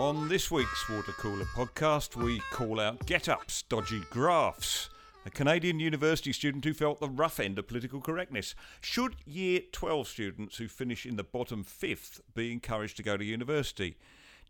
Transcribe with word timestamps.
On 0.00 0.30
this 0.30 0.50
week's 0.50 0.88
Water 0.88 1.12
Cooler 1.12 1.44
podcast, 1.44 2.16
we 2.16 2.40
call 2.52 2.80
out 2.80 3.00
GetUp's 3.00 3.60
dodgy 3.64 4.00
graphs. 4.08 4.88
A 5.26 5.30
Canadian 5.30 5.78
university 5.78 6.32
student 6.32 6.64
who 6.64 6.72
felt 6.72 7.00
the 7.00 7.08
rough 7.10 7.38
end 7.38 7.58
of 7.58 7.68
political 7.68 8.00
correctness. 8.00 8.54
Should 8.80 9.16
Year 9.26 9.60
12 9.72 10.08
students 10.08 10.56
who 10.56 10.68
finish 10.68 11.04
in 11.04 11.16
the 11.16 11.22
bottom 11.22 11.62
fifth 11.62 12.22
be 12.34 12.50
encouraged 12.50 12.96
to 12.96 13.02
go 13.02 13.18
to 13.18 13.24
university? 13.24 13.98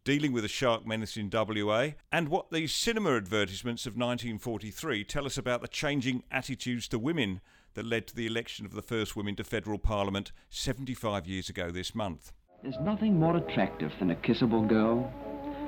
Dealing 0.05 0.31
with 0.31 0.45
a 0.45 0.49
shark 0.49 0.87
menace 0.87 1.17
in 1.17 1.29
WA, 1.33 1.95
and 2.13 2.29
what 2.29 2.53
the 2.53 2.69
cinema 2.69 3.17
advertisements 3.17 3.87
of 3.87 3.95
1943 3.95 5.03
tell 5.03 5.27
us 5.27 5.37
about 5.37 5.63
the 5.63 5.69
changing 5.69 6.23
attitudes 6.31 6.87
to 6.87 6.97
women 6.97 7.41
that 7.75 7.85
led 7.85 8.07
to 8.07 8.15
the 8.15 8.29
election 8.29 8.67
of 8.67 8.73
the 8.73 8.83
first 8.83 9.17
women 9.17 9.35
to 9.35 9.43
federal 9.43 9.81
parliament 9.81 10.31
75 10.49 11.27
years 11.27 11.49
ago 11.49 11.73
this 11.73 11.93
month. 11.93 12.31
There's 12.63 12.79
nothing 12.83 13.19
more 13.19 13.37
attractive 13.37 13.91
than 13.99 14.11
a 14.11 14.17
kissable 14.17 14.69
girl. 14.69 15.13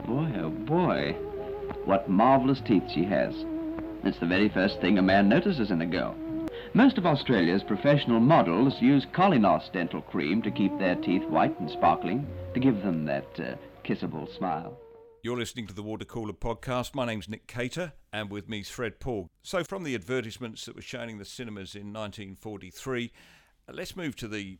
Boy, 0.06 0.32
oh 0.36 0.50
boy, 0.50 1.12
what 1.84 2.08
marvelous 2.08 2.60
teeth 2.66 2.82
she 2.92 3.04
has. 3.04 3.34
It's 4.02 4.18
the 4.18 4.26
very 4.26 4.48
first 4.48 4.80
thing 4.80 4.98
a 4.98 5.02
man 5.02 5.28
notices 5.28 5.70
in 5.70 5.80
a 5.80 5.86
girl. 5.86 6.16
Most 6.74 6.98
of 6.98 7.06
Australia's 7.06 7.62
professional 7.62 8.18
models 8.18 8.74
use 8.80 9.06
Kolynos 9.14 9.72
dental 9.72 10.02
cream 10.02 10.42
to 10.42 10.50
keep 10.50 10.76
their 10.78 10.96
teeth 10.96 11.22
white 11.28 11.58
and 11.60 11.70
sparkling, 11.70 12.26
to 12.52 12.60
give 12.60 12.82
them 12.82 13.04
that 13.04 13.28
uh, 13.38 13.54
kissable 13.84 14.26
smile. 14.36 14.76
You're 15.22 15.38
listening 15.38 15.68
to 15.68 15.74
the 15.74 15.84
Water 15.84 16.04
Cooler 16.04 16.32
podcast. 16.32 16.96
My 16.96 17.06
name's 17.06 17.28
Nick 17.28 17.46
Cater, 17.46 17.92
and 18.12 18.28
with 18.28 18.48
me 18.48 18.60
is 18.60 18.68
Fred 18.68 18.98
Pawle. 18.98 19.28
So, 19.42 19.62
from 19.62 19.84
the 19.84 19.94
advertisements 19.94 20.64
that 20.64 20.74
were 20.74 20.82
shown 20.82 21.10
in 21.10 21.18
the 21.18 21.24
cinemas 21.24 21.76
in 21.76 21.92
1943, 21.92 23.12
uh, 23.68 23.72
let's 23.72 23.94
move 23.94 24.16
to 24.16 24.26
the 24.26 24.58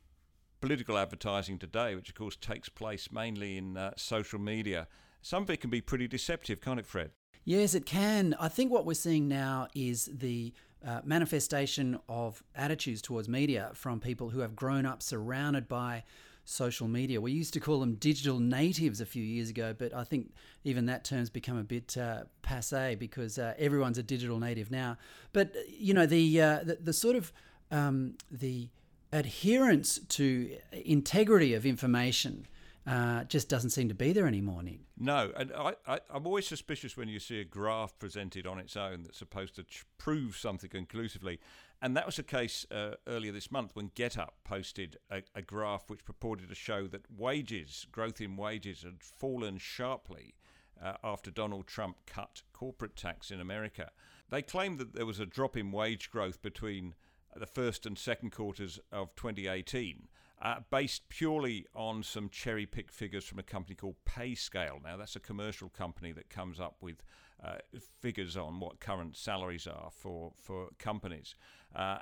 political 0.61 0.97
advertising 0.97 1.59
today, 1.59 1.97
which 1.97 2.11
of 2.11 2.15
course 2.15 2.37
takes 2.37 2.69
place 2.69 3.11
mainly 3.11 3.59
in 3.59 3.77
uh, 3.77 3.91
social 3.97 4.39
media. 4.39 4.87
Some 5.23 5.45
of 5.45 5.51
it 5.51 5.61
can 5.61 5.71
be 5.71 5.81
pretty 5.81 6.09
deceptive, 6.09 6.61
can't 6.61 6.81
it, 6.81 6.87
Fred? 6.87 7.11
Yes, 7.45 7.75
it 7.75 7.87
can. 7.87 8.35
I 8.39 8.49
think 8.49 8.71
what 8.71 8.85
we're 8.85 8.95
seeing 8.95 9.29
now 9.29 9.69
is 9.75 10.11
the 10.13 10.53
uh, 10.85 11.01
manifestation 11.05 11.99
of 12.09 12.43
attitudes 12.55 13.01
towards 13.01 13.29
media 13.29 13.71
from 13.75 14.01
people 14.01 14.31
who 14.31 14.41
have 14.41 14.57
grown 14.57 14.85
up 14.85 15.03
surrounded 15.03 15.69
by 15.69 16.03
social 16.45 16.89
media. 16.89 17.21
We 17.21 17.33
used 17.33 17.55
to 17.55 17.61
call 17.61 17.81
them 17.81 17.95
digital 17.95 18.41
natives 18.41 19.01
a 19.01 19.07
few 19.07 19.23
years 19.23 19.51
ago, 19.51 19.75
but 19.77 19.95
I 19.95 20.05
think 20.05 20.33
even 20.65 20.87
that 20.87 21.05
term's 21.05 21.31
become 21.31 21.57
a 21.57 21.63
bit 21.63 21.97
uh, 21.97 22.25
passe 22.43 22.97
because 22.97 23.39
uh, 23.39 23.55
everyone's 23.59 23.99
a 23.99 24.03
digital 24.03 24.39
native 24.39 24.71
now. 24.71 24.97
But 25.33 25.55
you 25.69 25.95
know 25.95 26.07
the 26.07 26.41
uh, 26.41 26.61
the, 26.65 26.79
the, 26.83 26.93
sort 26.93 27.15
of 27.15 27.33
um, 27.71 28.17
the 28.31 28.69
adherence 29.13 30.01
to 30.09 30.57
integrity 30.73 31.55
of 31.55 31.65
information 31.65 32.47
uh, 32.87 33.25
just 33.25 33.49
doesn't 33.49 33.71
seem 33.71 33.89
to 33.89 33.95
be 33.95 34.13
there 34.13 34.27
anymore, 34.27 34.63
Nick. 34.63 34.81
No, 34.99 35.33
and 35.37 35.53
I, 35.53 35.75
am 36.13 36.27
always 36.27 36.47
suspicious 36.47 36.97
when 36.97 37.09
you 37.09 37.21
see 37.21 37.41
a 37.41 37.45
graph 37.45 37.97
presented 37.99 38.47
on 38.47 38.59
its 38.59 38.77
own 38.77 39.05
that's 39.05 39.19
supposed 39.19 39.55
to 39.57 39.63
ch- 39.63 39.85
prove 39.99 40.37
something 40.37 40.69
conclusively. 40.69 41.39
And 41.81 41.97
that 41.97 42.07
was 42.07 42.17
the 42.17 42.25
case 42.25 42.67
uh, 42.71 42.93
earlier 43.07 43.33
this 43.33 43.51
month 43.51 43.71
when 43.75 43.91
GetUp 43.91 44.31
posted 44.45 44.97
a, 45.11 45.23
a 45.35 45.43
graph 45.43 45.89
which 45.89 46.05
purported 46.05 46.49
to 46.49 46.55
show 46.55 46.89
that 46.89 47.07
wages, 47.11 47.87
growth 47.93 48.21
in 48.21 48.37
wages, 48.37 48.83
had 48.83 49.03
fallen 49.03 49.59
sharply 49.59 50.35
uh, 50.83 50.95
after 51.05 51.31
Donald 51.31 51.69
Trump 51.69 51.99
cut 52.07 52.43
corporate 52.53 52.97
tax 52.97 53.31
in 53.31 53.41
America. 53.41 53.91
They 54.31 54.43
claimed 54.43 54.79
that 54.79 54.95
there 54.95 55.07
was 55.07 55.21
a 55.21 55.27
drop 55.27 55.57
in 55.57 55.71
wage 55.71 56.11
growth 56.11 56.43
between 56.43 56.95
the 57.37 57.47
first 57.47 57.87
and 57.87 57.97
second 57.97 58.31
quarters 58.31 58.81
of 58.91 59.15
2018 59.15 60.09
uh, 60.43 60.57
based 60.71 61.09
purely 61.09 61.67
on 61.75 62.03
some 62.03 62.29
cherry 62.29 62.67
picked 62.67 62.91
figures 62.91 63.25
from 63.25 63.39
a 63.39 63.45
company 63.45 63.77
called 63.77 63.95
PayScale. 64.05 64.83
Now, 64.83 64.97
that's 64.97 65.15
a 65.15 65.21
commercial 65.21 65.69
company 65.69 66.11
that 66.13 66.29
comes 66.29 66.59
up 66.59 66.77
with 66.81 67.05
uh, 67.45 67.57
figures 68.01 68.37
on 68.37 68.61
what 68.61 68.81
current 68.81 69.17
salaries 69.17 69.67
are 69.67 69.91
for, 69.91 70.33
for 70.41 70.69
companies. 70.79 71.35
Uh, 71.75 71.99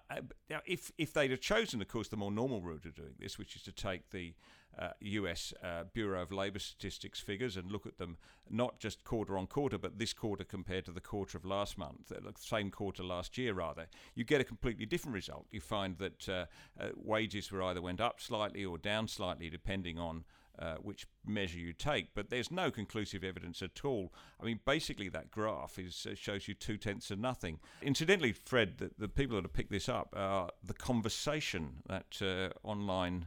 now, 0.48 0.60
if, 0.66 0.90
if 0.98 1.12
they'd 1.12 1.30
have 1.30 1.40
chosen, 1.40 1.80
of 1.80 1.88
course, 1.88 2.08
the 2.08 2.16
more 2.16 2.30
normal 2.30 2.60
route 2.60 2.84
of 2.84 2.94
doing 2.94 3.14
this, 3.18 3.38
which 3.38 3.56
is 3.56 3.62
to 3.62 3.72
take 3.72 4.10
the 4.10 4.34
uh, 4.78 4.90
US 5.00 5.52
uh, 5.62 5.84
Bureau 5.92 6.22
of 6.22 6.32
Labor 6.32 6.58
Statistics 6.58 7.20
figures 7.20 7.56
and 7.56 7.70
look 7.70 7.86
at 7.86 7.98
them 7.98 8.18
not 8.48 8.78
just 8.78 9.04
quarter 9.04 9.36
on 9.36 9.46
quarter, 9.46 9.78
but 9.78 9.98
this 9.98 10.12
quarter 10.12 10.44
compared 10.44 10.84
to 10.86 10.92
the 10.92 11.00
quarter 11.00 11.36
of 11.36 11.44
last 11.44 11.76
month, 11.76 12.08
the 12.08 12.32
same 12.38 12.70
quarter 12.70 13.02
last 13.02 13.36
year, 13.36 13.52
rather, 13.52 13.86
you 14.14 14.24
get 14.24 14.40
a 14.40 14.44
completely 14.44 14.86
different 14.86 15.14
result. 15.14 15.46
You 15.50 15.60
find 15.60 15.98
that 15.98 16.28
uh, 16.28 16.46
uh 16.80 16.88
wages 16.96 17.50
were 17.50 17.62
either 17.62 17.82
went 17.82 18.00
up 18.00 18.20
slightly 18.20 18.64
or 18.64 18.78
down 18.78 19.08
slightly, 19.08 19.50
depending 19.50 19.98
on 19.98 20.24
uh, 20.58 20.74
which 20.82 21.06
measure 21.26 21.58
you 21.58 21.72
take, 21.72 22.14
but 22.14 22.30
there's 22.30 22.50
no 22.50 22.70
conclusive 22.70 23.24
evidence 23.24 23.62
at 23.62 23.84
all. 23.84 24.12
I 24.40 24.44
mean, 24.44 24.60
basically, 24.64 25.08
that 25.08 25.30
graph 25.30 25.78
is 25.78 26.06
uh, 26.10 26.14
shows 26.14 26.48
you 26.48 26.54
two 26.54 26.76
tenths 26.76 27.10
of 27.10 27.18
nothing. 27.18 27.58
Incidentally, 27.82 28.32
Fred, 28.32 28.78
the, 28.78 28.90
the, 28.98 29.08
people 29.08 29.36
that 29.36 29.44
have 29.44 29.52
picked 29.52 29.70
this 29.70 29.88
up 29.88 30.14
are 30.16 30.50
the 30.62 30.74
conversation 30.74 31.82
that 31.88 32.20
uh, 32.22 32.66
online. 32.66 33.26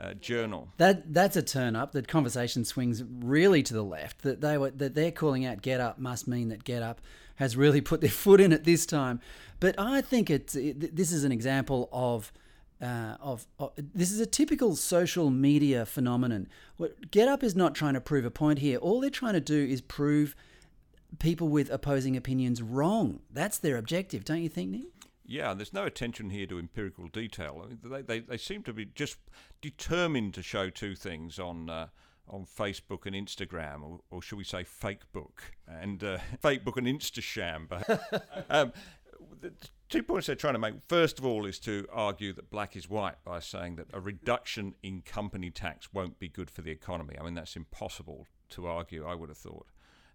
Uh, 0.00 0.14
journal. 0.14 0.70
That 0.78 1.12
that's 1.12 1.36
a 1.36 1.42
turn 1.42 1.76
up. 1.76 1.92
That 1.92 2.08
conversation 2.08 2.64
swings 2.64 3.04
really 3.06 3.62
to 3.62 3.74
the 3.74 3.84
left. 3.84 4.22
That 4.22 4.40
they 4.40 4.56
were 4.56 4.70
that 4.70 4.94
they're 4.94 5.12
calling 5.12 5.44
out 5.44 5.60
GetUp 5.60 5.98
must 5.98 6.26
mean 6.26 6.48
that 6.48 6.64
GetUp 6.64 6.96
has 7.36 7.58
really 7.58 7.80
put 7.82 8.00
their 8.00 8.10
foot 8.10 8.40
in 8.40 8.54
it 8.54 8.64
this 8.64 8.86
time. 8.86 9.20
But 9.60 9.78
I 9.78 10.00
think 10.00 10.30
it's 10.30 10.56
it, 10.56 10.96
this 10.96 11.12
is 11.12 11.24
an 11.24 11.30
example 11.30 11.90
of 11.92 12.32
uh, 12.82 13.16
of, 13.20 13.46
of, 13.58 13.72
this 13.76 14.10
is 14.10 14.20
a 14.20 14.26
typical 14.26 14.74
social 14.74 15.30
media 15.30 15.86
phenomenon. 15.86 16.48
What 16.76 17.10
GetUp 17.10 17.42
is 17.42 17.54
not 17.54 17.74
trying 17.74 17.94
to 17.94 18.00
prove 18.00 18.24
a 18.24 18.30
point 18.30 18.58
here. 18.58 18.78
All 18.78 19.00
they're 19.00 19.10
trying 19.10 19.34
to 19.34 19.40
do 19.40 19.64
is 19.64 19.80
prove 19.80 20.34
people 21.18 21.48
with 21.48 21.70
opposing 21.70 22.16
opinions 22.16 22.60
wrong. 22.60 23.20
That's 23.30 23.58
their 23.58 23.76
objective, 23.76 24.24
don't 24.24 24.42
you 24.42 24.48
think, 24.48 24.70
Nick? 24.70 24.86
Yeah, 25.24 25.54
there's 25.54 25.72
no 25.72 25.84
attention 25.84 26.30
here 26.30 26.46
to 26.46 26.58
empirical 26.58 27.06
detail. 27.06 27.62
I 27.64 27.68
mean, 27.68 27.78
they, 27.84 28.02
they, 28.02 28.18
they 28.20 28.36
seem 28.36 28.64
to 28.64 28.72
be 28.72 28.86
just 28.86 29.16
determined 29.60 30.34
to 30.34 30.42
show 30.42 30.68
two 30.68 30.96
things 30.96 31.38
on 31.38 31.70
uh, 31.70 31.86
on 32.28 32.46
Facebook 32.46 33.06
and 33.06 33.14
Instagram, 33.14 33.82
or, 33.82 34.00
or 34.10 34.22
should 34.22 34.38
we 34.38 34.44
say 34.44 34.64
fake 34.64 35.10
book 35.12 35.42
and 35.66 36.02
uh, 36.02 36.18
fake 36.40 36.64
book 36.64 36.76
and 36.76 36.86
Instasham. 36.86 37.66
um, 38.50 38.72
two 39.92 40.02
points 40.02 40.26
they're 40.26 40.36
trying 40.36 40.54
to 40.54 40.58
make. 40.58 40.74
First 40.88 41.18
of 41.18 41.26
all, 41.26 41.44
is 41.44 41.58
to 41.60 41.86
argue 41.92 42.32
that 42.32 42.50
black 42.50 42.74
is 42.76 42.88
white 42.88 43.22
by 43.24 43.40
saying 43.40 43.76
that 43.76 43.88
a 43.92 44.00
reduction 44.00 44.74
in 44.82 45.02
company 45.02 45.50
tax 45.50 45.92
won't 45.92 46.18
be 46.18 46.28
good 46.28 46.50
for 46.50 46.62
the 46.62 46.70
economy. 46.70 47.14
I 47.20 47.22
mean, 47.22 47.34
that's 47.34 47.56
impossible 47.56 48.26
to 48.50 48.66
argue, 48.66 49.06
I 49.06 49.14
would 49.14 49.28
have 49.28 49.36
thought. 49.36 49.66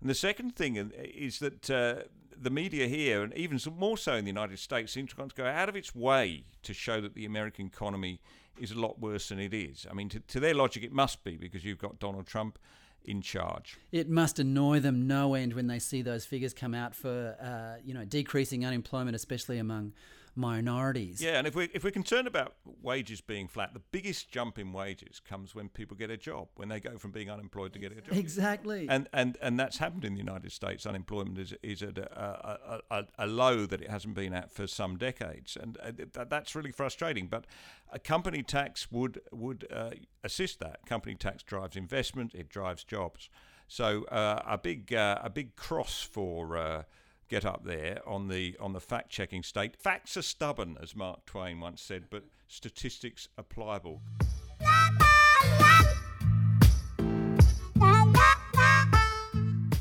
And 0.01 0.09
the 0.09 0.15
second 0.15 0.55
thing 0.55 0.91
is 0.95 1.39
that 1.39 1.69
uh, 1.69 2.07
the 2.35 2.49
media 2.49 2.87
here, 2.87 3.21
and 3.21 3.33
even 3.35 3.59
more 3.77 3.97
so 3.97 4.13
in 4.13 4.25
the 4.25 4.31
United 4.31 4.57
States, 4.57 4.91
seems 4.91 5.13
to 5.13 5.27
go 5.35 5.45
out 5.45 5.69
of 5.69 5.75
its 5.75 5.93
way 5.93 6.45
to 6.63 6.73
show 6.73 6.99
that 6.99 7.13
the 7.13 7.25
American 7.25 7.67
economy 7.67 8.19
is 8.59 8.71
a 8.71 8.79
lot 8.79 8.99
worse 8.99 9.29
than 9.29 9.39
it 9.39 9.53
is. 9.53 9.85
I 9.89 9.93
mean, 9.93 10.09
to, 10.09 10.19
to 10.19 10.39
their 10.39 10.55
logic, 10.55 10.83
it 10.83 10.91
must 10.91 11.23
be 11.23 11.37
because 11.37 11.63
you've 11.63 11.77
got 11.77 11.99
Donald 11.99 12.25
Trump 12.25 12.57
in 13.07 13.21
charge. 13.21 13.77
It 13.91 14.09
must 14.09 14.37
annoy 14.37 14.81
them 14.81 15.07
no 15.07 15.33
end 15.33 15.53
when 15.53 15.67
they 15.67 15.79
see 15.79 16.01
those 16.01 16.25
figures 16.25 16.53
come 16.53 16.75
out 16.75 16.93
for 16.93 17.35
uh, 17.41 17.81
you 17.83 17.93
know 17.93 18.05
decreasing 18.05 18.65
unemployment, 18.65 19.15
especially 19.15 19.57
among 19.57 19.93
minorities. 20.37 21.21
Yeah, 21.21 21.37
and 21.37 21.47
if 21.47 21.55
we're, 21.55 21.69
if 21.73 21.83
we're 21.83 21.91
concerned 21.91 22.27
about 22.27 22.55
wages 22.81 23.21
being 23.21 23.47
flat, 23.47 23.73
the 23.73 23.81
biggest 23.91 24.29
jump 24.29 24.59
in 24.59 24.71
wages 24.71 25.19
comes 25.19 25.55
when 25.55 25.69
people 25.69 25.97
get 25.97 26.09
a 26.09 26.17
job, 26.17 26.47
when 26.55 26.69
they 26.69 26.79
go 26.79 26.97
from 26.97 27.11
being 27.11 27.29
unemployed 27.29 27.73
to 27.73 27.79
getting 27.79 27.97
a 27.97 28.01
job. 28.01 28.15
Exactly. 28.15 28.87
And 28.89 29.09
and, 29.11 29.37
and 29.41 29.59
that's 29.59 29.77
happened 29.77 30.05
in 30.05 30.13
the 30.13 30.19
United 30.19 30.51
States. 30.51 30.85
Unemployment 30.85 31.37
is, 31.39 31.53
is 31.63 31.81
at 31.81 31.97
a, 31.97 32.79
a, 32.79 32.81
a, 32.91 33.05
a 33.19 33.27
low 33.27 33.65
that 33.65 33.81
it 33.81 33.89
hasn't 33.89 34.13
been 34.13 34.33
at 34.33 34.51
for 34.51 34.67
some 34.67 34.97
decades. 34.97 35.57
And 35.59 35.77
uh, 36.15 36.25
that's 36.25 36.55
really 36.55 36.71
frustrating. 36.71 37.27
But 37.27 37.45
a 37.91 37.99
company 37.99 38.43
tax 38.43 38.91
would, 38.91 39.21
would 39.31 39.67
uh, 39.71 39.91
assist 40.23 40.59
that. 40.59 40.85
Company 40.85 41.15
tax 41.15 41.43
drives 41.43 41.75
investment, 41.75 42.33
it 42.35 42.49
drives 42.49 42.83
jobs. 42.83 43.29
So 43.67 44.05
uh, 44.05 44.41
a 44.45 44.57
big 44.57 44.93
uh, 44.93 45.19
a 45.21 45.29
big 45.29 45.55
cross 45.55 46.01
for 46.01 46.57
uh, 46.57 46.83
GetUp 47.29 47.63
there 47.63 48.01
on 48.05 48.27
the 48.27 48.55
on 48.59 48.73
the 48.73 48.79
fact 48.79 49.09
checking 49.09 49.43
state. 49.43 49.75
Facts 49.75 50.17
are 50.17 50.21
stubborn, 50.21 50.77
as 50.81 50.95
Mark 50.95 51.25
Twain 51.25 51.59
once 51.59 51.81
said, 51.81 52.05
but 52.09 52.23
statistics 52.47 53.27
are 53.37 53.43
pliable. 53.43 54.01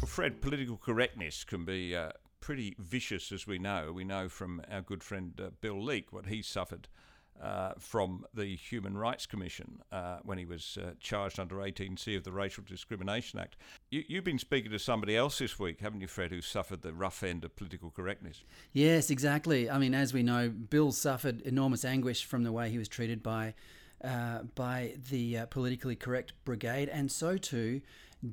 Fred, 0.06 0.40
political 0.40 0.78
correctness 0.78 1.44
can 1.44 1.66
be 1.66 1.94
uh, 1.94 2.10
pretty 2.40 2.75
vicious, 2.78 3.32
as 3.32 3.46
we 3.46 3.58
know. 3.58 3.93
We 3.93 4.04
know 4.04 4.28
from 4.28 4.62
our 4.70 4.81
good 4.81 5.02
friend 5.02 5.38
uh, 5.38 5.50
Bill 5.60 5.82
Leak 5.82 6.12
what 6.12 6.26
he 6.26 6.40
suffered 6.40 6.88
uh, 7.43 7.73
from 7.79 8.25
the 8.35 8.56
Human 8.56 8.97
Rights 8.97 9.27
Commission 9.27 9.81
uh, 9.93 10.19
when 10.23 10.38
he 10.38 10.44
was 10.44 10.79
uh, 10.81 10.93
charged 11.00 11.38
under 11.38 11.56
18C 11.56 12.17
of 12.17 12.25
the 12.25 12.33
Racial 12.33 12.65
Discrimination 12.67 13.38
Act. 13.38 13.56
You, 13.91 14.17
have 14.17 14.25
been 14.25 14.38
speaking 14.38 14.71
to 14.71 14.79
somebody 14.79 15.17
else 15.17 15.38
this 15.38 15.59
week, 15.59 15.81
haven't 15.81 16.00
you, 16.00 16.06
Fred, 16.06 16.31
who 16.31 16.41
suffered 16.41 16.83
the 16.83 16.93
rough 16.93 17.23
end 17.23 17.44
of 17.44 17.56
political 17.56 17.91
correctness? 17.91 18.44
Yes, 18.73 19.11
exactly. 19.11 19.71
I 19.71 19.79
mean, 19.79 19.94
as 19.94 20.12
we 20.12 20.23
know, 20.23 20.49
Bill 20.49 20.93
suffered 20.93 21.41
enormous 21.43 21.85
anguish 21.85 22.25
from 22.25 22.43
the 22.43 22.53
way 22.53 22.71
he 22.71 22.79
was 22.79 22.88
treated 22.88 23.23
by. 23.23 23.55
Uh, 24.05 24.43
by 24.55 24.93
the 25.09 25.39
uh, 25.39 25.47
politically 25.47 25.97
correct 25.97 26.35
brigade, 26.44 26.91
and 26.91 27.11
so 27.11 27.39
too 27.39 27.81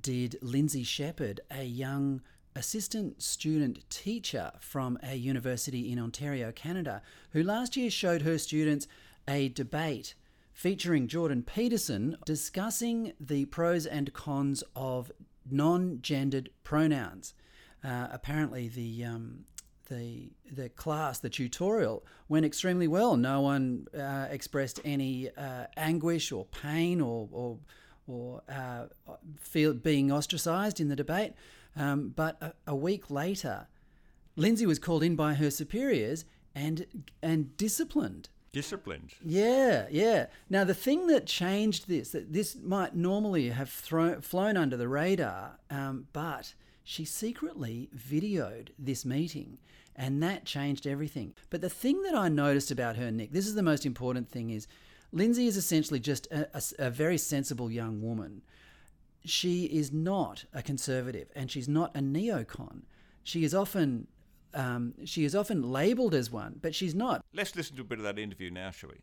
did 0.02 0.38
Lindsay 0.42 0.84
Shepherd, 0.84 1.40
a 1.50 1.64
young 1.64 2.22
assistant 2.56 3.22
student 3.22 3.90
teacher 3.90 4.52
from 4.60 4.98
a 5.04 5.16
university 5.16 5.92
in 5.92 6.00
Ontario, 6.00 6.52
Canada, 6.52 7.02
who 7.32 7.44
last 7.44 7.76
year 7.76 7.90
showed 7.90 8.22
her 8.22 8.38
students 8.38 8.88
a 9.28 9.50
debate 9.50 10.16
featuring 10.54 11.08
Jordan 11.08 11.44
Peterson 11.44 12.18
discussing 12.26 13.14
the 13.20 13.46
pros 13.46 13.86
and 13.86 14.14
cons 14.14 14.64
of 14.76 15.12
non 15.50 16.00
gendered 16.02 16.50
pronouns. 16.64 17.34
Uh, 17.84 18.08
apparently, 18.12 18.68
the 18.70 19.04
um, 19.04 19.46
the 19.90 20.30
the 20.52 20.70
class, 20.70 21.20
the 21.20 21.30
tutorial 21.30 22.06
went 22.30 22.46
extremely 22.46 22.88
well. 22.88 23.18
No 23.18 23.42
one 23.42 23.88
uh, 23.98 24.28
expressed 24.30 24.80
any 24.86 25.30
uh, 25.36 25.66
anguish 25.76 26.32
or 26.32 26.46
pain 26.46 27.02
or 27.02 27.28
or, 27.32 27.58
or 28.08 28.42
uh, 28.50 28.86
feel 29.38 29.74
being 29.74 30.12
ostracised 30.12 30.80
in 30.80 30.88
the 30.88 30.96
debate. 30.96 31.34
Um, 31.75 32.14
but 32.16 32.38
a, 32.42 32.54
a, 32.68 32.75
week 32.75 33.10
later, 33.10 33.68
Lindsay 34.36 34.66
was 34.66 34.80
called 34.80 35.04
in 35.04 35.16
by 35.16 35.34
her 35.36 35.50
superiors 35.50 36.25
and 36.54 36.86
and 37.22 37.58
disciplined. 37.58 38.30
Disciplined. 38.52 39.14
Yeah, 39.25 39.88
yeah. 39.90 40.28
Now 40.50 40.64
the 40.64 40.75
thing 40.75 41.08
that 41.08 41.25
changed 41.25 41.88
this, 41.88 42.12
that 42.12 42.31
this 42.31 42.56
might 42.56 42.96
normally 42.96 43.50
have 43.50 43.70
thrown, 43.70 44.22
flown 44.22 44.56
under 44.56 44.78
the 44.78 44.88
radar, 44.88 45.58
um, 45.72 46.06
but 46.14 46.54
she 46.84 47.04
secretly 47.06 47.90
videoed 47.96 48.70
this 48.78 49.06
meeting 49.06 49.58
and 49.96 50.22
that 50.24 50.46
changed 50.46 50.88
everything. 50.88 51.34
But 51.50 51.62
the 51.62 51.70
thing 51.70 52.02
that 52.04 52.16
I 52.16 52.30
noticed 52.30 52.72
about 52.72 52.96
her, 52.96 53.12
Nick, 53.12 53.31
this 53.31 53.48
is 53.48 53.56
the 53.56 53.64
most 53.64 53.86
important 53.86 54.30
thing 54.30 54.50
is 54.50 54.68
Lindsay 55.12 55.48
is 55.48 55.58
essentially 55.58 56.00
just 56.00 56.28
a, 56.31 56.48
a, 56.56 56.88
a 56.88 56.90
very 56.90 57.18
sensible 57.18 57.72
young 57.72 58.02
woman. 58.02 58.42
She 59.25 59.66
is 59.66 59.92
not 59.92 60.46
a 60.54 60.62
conservative 60.62 61.30
and 61.36 61.50
she's 61.50 61.70
not 61.70 61.96
a 61.96 62.00
neocon. 62.00 62.84
She 63.24 63.44
is 63.44 63.54
often 63.54 64.08
um, 64.54 64.94
she 65.06 65.25
is 65.25 65.36
often 65.36 65.64
labelled 65.64 66.14
as 66.14 66.30
one, 66.30 66.60
but 66.62 66.75
she's 66.75 66.94
not. 66.94 67.25
Let's 67.34 67.56
listen 67.56 67.75
to 67.78 67.81
a 67.81 67.86
bit 67.86 67.98
of 67.98 68.04
that 68.04 68.20
interview 68.20 68.52
now, 68.52 68.70
shall 68.72 68.90
we? 68.90 68.98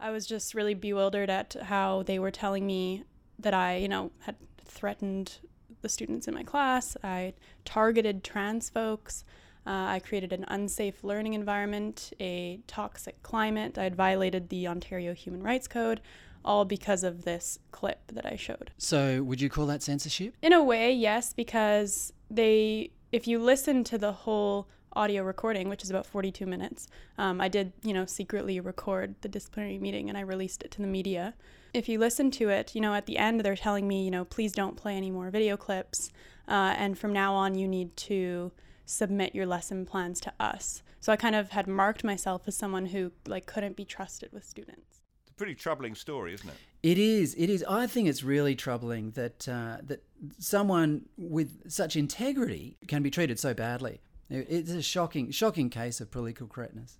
I 0.00 0.10
was 0.10 0.26
just 0.26 0.54
really 0.54 0.74
bewildered 0.74 1.30
at 1.30 1.56
how 1.64 2.02
they 2.02 2.18
were 2.18 2.30
telling 2.30 2.66
me 2.66 3.04
that 3.38 3.54
I, 3.54 3.76
you 3.76 3.88
know, 3.88 4.12
had 4.20 4.36
threatened 4.64 5.38
the 5.82 5.88
students 5.88 6.26
in 6.26 6.34
my 6.34 6.42
class. 6.42 6.96
I 7.02 7.34
targeted 7.64 8.24
trans 8.24 8.70
folks. 8.70 9.24
Uh, 9.66 9.70
I 9.70 9.98
created 9.98 10.32
an 10.32 10.44
unsafe 10.48 11.02
learning 11.02 11.34
environment, 11.34 12.12
a 12.20 12.60
toxic 12.66 13.22
climate. 13.22 13.76
I 13.78 13.84
had 13.84 13.96
violated 13.96 14.48
the 14.48 14.68
Ontario 14.68 15.12
Human 15.12 15.42
Rights 15.42 15.66
Code, 15.66 16.00
all 16.46 16.64
because 16.64 17.04
of 17.04 17.24
this 17.24 17.58
clip 17.72 18.12
that 18.12 18.24
I 18.24 18.36
showed. 18.36 18.70
So, 18.78 19.22
would 19.22 19.40
you 19.40 19.50
call 19.50 19.66
that 19.66 19.82
censorship? 19.82 20.34
In 20.42 20.52
a 20.52 20.62
way, 20.62 20.92
yes, 20.92 21.32
because 21.32 22.12
they, 22.30 22.92
if 23.12 23.26
you 23.26 23.38
listen 23.38 23.84
to 23.84 23.98
the 23.98 24.12
whole 24.12 24.68
audio 24.96 25.22
recording, 25.22 25.68
which 25.68 25.82
is 25.84 25.90
about 25.90 26.06
42 26.06 26.46
minutes, 26.46 26.88
um, 27.18 27.40
I 27.40 27.48
did, 27.48 27.72
you 27.82 27.92
know, 27.92 28.06
secretly 28.06 28.58
record 28.60 29.14
the 29.20 29.28
disciplinary 29.28 29.78
meeting 29.78 30.08
and 30.08 30.16
I 30.16 30.22
released 30.22 30.62
it 30.62 30.70
to 30.72 30.80
the 30.80 30.88
media. 30.88 31.34
If 31.74 31.88
you 31.88 31.98
listen 31.98 32.30
to 32.32 32.48
it, 32.48 32.74
you 32.74 32.80
know, 32.80 32.94
at 32.94 33.06
the 33.06 33.18
end 33.18 33.42
they're 33.42 33.56
telling 33.56 33.86
me, 33.86 34.04
you 34.04 34.10
know, 34.10 34.24
please 34.24 34.52
don't 34.52 34.76
play 34.76 34.96
any 34.96 35.10
more 35.10 35.30
video 35.30 35.56
clips, 35.56 36.10
uh, 36.48 36.74
and 36.78 36.98
from 36.98 37.12
now 37.12 37.34
on 37.34 37.54
you 37.54 37.68
need 37.68 37.94
to 37.96 38.52
submit 38.86 39.34
your 39.34 39.46
lesson 39.46 39.84
plans 39.84 40.20
to 40.20 40.32
us. 40.40 40.82
So 41.00 41.12
I 41.12 41.16
kind 41.16 41.36
of 41.36 41.50
had 41.50 41.66
marked 41.66 42.02
myself 42.02 42.42
as 42.46 42.56
someone 42.56 42.86
who 42.86 43.12
like 43.26 43.46
couldn't 43.46 43.76
be 43.76 43.84
trusted 43.84 44.32
with 44.32 44.44
students. 44.44 45.02
Pretty 45.36 45.54
troubling 45.54 45.94
story, 45.94 46.32
isn't 46.32 46.48
it? 46.48 46.56
It 46.82 46.96
is. 46.96 47.34
It 47.34 47.50
is. 47.50 47.62
I 47.68 47.86
think 47.86 48.08
it's 48.08 48.22
really 48.22 48.54
troubling 48.54 49.10
that 49.10 49.46
uh, 49.46 49.76
that 49.82 50.02
someone 50.38 51.10
with 51.18 51.70
such 51.70 51.94
integrity 51.94 52.78
can 52.88 53.02
be 53.02 53.10
treated 53.10 53.38
so 53.38 53.52
badly. 53.52 54.00
It's 54.30 54.70
a 54.70 54.80
shocking, 54.80 55.30
shocking 55.30 55.68
case 55.68 56.00
of 56.00 56.10
political 56.10 56.46
correctness. 56.46 56.98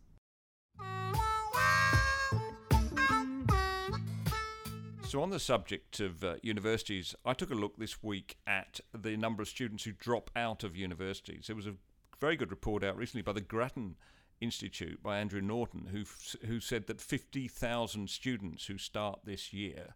So, 5.09 5.23
on 5.23 5.31
the 5.31 5.41
subject 5.41 6.01
of 6.01 6.23
uh, 6.23 6.35
universities, 6.43 7.15
I 7.25 7.33
took 7.33 7.51
a 7.51 7.55
look 7.55 7.79
this 7.79 8.03
week 8.03 8.37
at 8.47 8.81
the 8.93 9.17
number 9.17 9.41
of 9.41 9.49
students 9.49 9.85
who 9.85 9.93
drop 9.93 10.31
out 10.37 10.63
of 10.63 10.77
universities. 10.77 11.47
There 11.47 11.57
was 11.57 11.67
a 11.67 11.77
very 12.21 12.37
good 12.37 12.51
report 12.51 12.85
out 12.85 12.99
recently 12.99 13.23
by 13.23 13.33
the 13.33 13.41
Grattan 13.41 13.97
Institute 14.41 15.03
by 15.03 15.19
Andrew 15.19 15.41
Norton, 15.41 15.89
who 15.93 16.05
who 16.47 16.61
said 16.61 16.87
that 16.87 17.01
50,000 17.01 18.11
students 18.11 18.67
who 18.67 18.79
start 18.79 19.21
this 19.25 19.53
year 19.53 19.95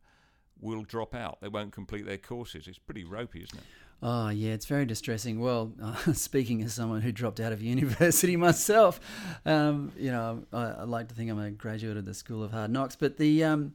will 0.61 0.83
drop 0.83 1.15
out. 1.15 1.41
They 1.41 1.49
won't 1.49 1.73
complete 1.73 2.07
their 2.07 2.19
courses. 2.19 2.67
It's 2.67 2.79
pretty 2.79 3.05
ropey, 3.05 3.43
isn't 3.43 3.59
it? 3.59 3.65
Oh, 4.03 4.31
yeah, 4.31 4.53
it's 4.53 4.65
very 4.65 4.87
distressing. 4.87 5.41
Well, 5.41 5.73
uh, 5.83 5.95
speaking 6.15 6.63
as 6.63 6.73
someone 6.73 7.03
who 7.03 7.13
dropped 7.13 7.39
out 7.39 7.53
of 7.53 7.63
university 7.77 8.37
myself, 8.37 8.99
um, 9.45 9.93
you 9.97 10.11
know, 10.11 10.45
I, 10.53 10.63
I, 10.63 10.85
like 10.85 11.09
to 11.09 11.15
think 11.15 11.31
I'm 11.31 11.39
a 11.39 11.51
graduate 11.51 11.99
of 11.99 12.07
the 12.07 12.15
School 12.15 12.43
of 12.43 12.53
Hard 12.53 12.71
Knocks, 12.71 12.97
but 12.97 13.17
the. 13.17 13.45
Um, 13.45 13.75